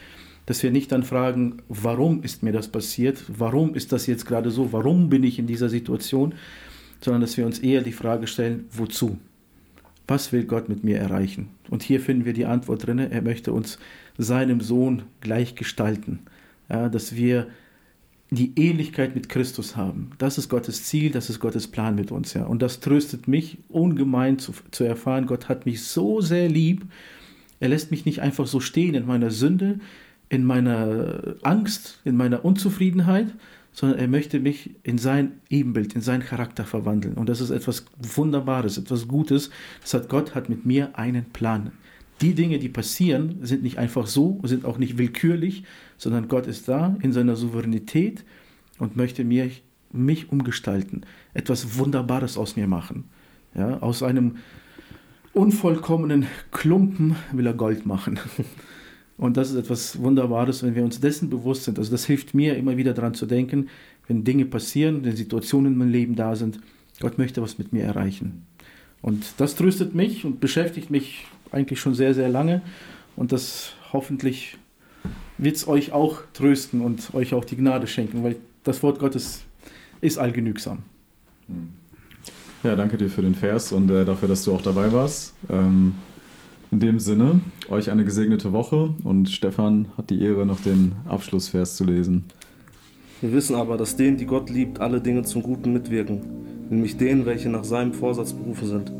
[0.45, 4.51] dass wir nicht dann fragen, warum ist mir das passiert, warum ist das jetzt gerade
[4.51, 6.35] so, warum bin ich in dieser Situation,
[7.01, 9.17] sondern dass wir uns eher die Frage stellen, wozu?
[10.07, 11.49] Was will Gott mit mir erreichen?
[11.69, 12.99] Und hier finden wir die Antwort drin.
[12.99, 13.79] Er möchte uns
[14.17, 16.19] seinem Sohn gleich gestalten,
[16.69, 17.47] ja, dass wir
[18.29, 20.11] die Ähnlichkeit mit Christus haben.
[20.17, 22.33] Das ist Gottes Ziel, das ist Gottes Plan mit uns.
[22.33, 22.45] Ja.
[22.45, 26.85] Und das tröstet mich ungemein zu, zu erfahren, Gott hat mich so sehr lieb.
[27.59, 29.79] Er lässt mich nicht einfach so stehen in meiner Sünde,
[30.29, 33.27] in meiner Angst, in meiner Unzufriedenheit,
[33.73, 37.15] sondern er möchte mich in sein Ebenbild, in seinen Charakter verwandeln.
[37.15, 39.49] Und das ist etwas Wunderbares, etwas Gutes.
[39.81, 41.71] Das hat Gott hat mit mir einen Plan.
[42.21, 45.63] Die Dinge, die passieren, sind nicht einfach so, sind auch nicht willkürlich,
[45.97, 48.23] sondern Gott ist da in seiner Souveränität
[48.77, 49.49] und möchte mir,
[49.91, 51.01] mich umgestalten,
[51.33, 53.05] etwas Wunderbares aus mir machen.
[53.55, 54.37] Ja, aus einem
[55.33, 58.19] unvollkommenen Klumpen will er Gold machen.
[59.17, 61.77] Und das ist etwas Wunderbares, wenn wir uns dessen bewusst sind.
[61.77, 63.69] Also das hilft mir immer wieder daran zu denken,
[64.07, 66.59] wenn Dinge passieren, wenn Situationen in meinem Leben da sind,
[66.99, 68.45] Gott möchte was mit mir erreichen.
[69.01, 72.61] Und das tröstet mich und beschäftigt mich eigentlich schon sehr, sehr lange.
[73.15, 74.57] Und das hoffentlich
[75.37, 79.43] wird es euch auch trösten und euch auch die Gnade schenken, weil das Wort Gottes
[80.01, 80.79] ist allgenügsam.
[82.63, 85.33] Ja, danke dir für den Vers und äh, dafür, dass du auch dabei warst.
[85.49, 85.95] Ähm,
[86.73, 91.75] in dem Sinne, euch eine gesegnete Woche und Stefan hat die Ehre, noch den Abschlussvers
[91.75, 92.25] zu lesen.
[93.21, 96.21] Wir wissen aber, dass denen, die Gott liebt, alle Dinge zum Guten mitwirken,
[96.71, 98.91] nämlich denen, welche nach seinem Vorsatz berufen sind.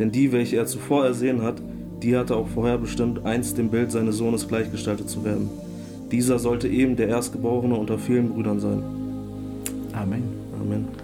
[0.00, 1.62] Denn die, welche er zuvor ersehen hat,
[2.02, 5.48] die hatte auch vorherbestimmt, einst dem Bild seines Sohnes gleichgestaltet zu werden.
[6.10, 8.82] Dieser sollte eben der Erstgeborene unter vielen Brüdern sein.
[9.92, 10.24] Amen.
[10.60, 11.01] Amen.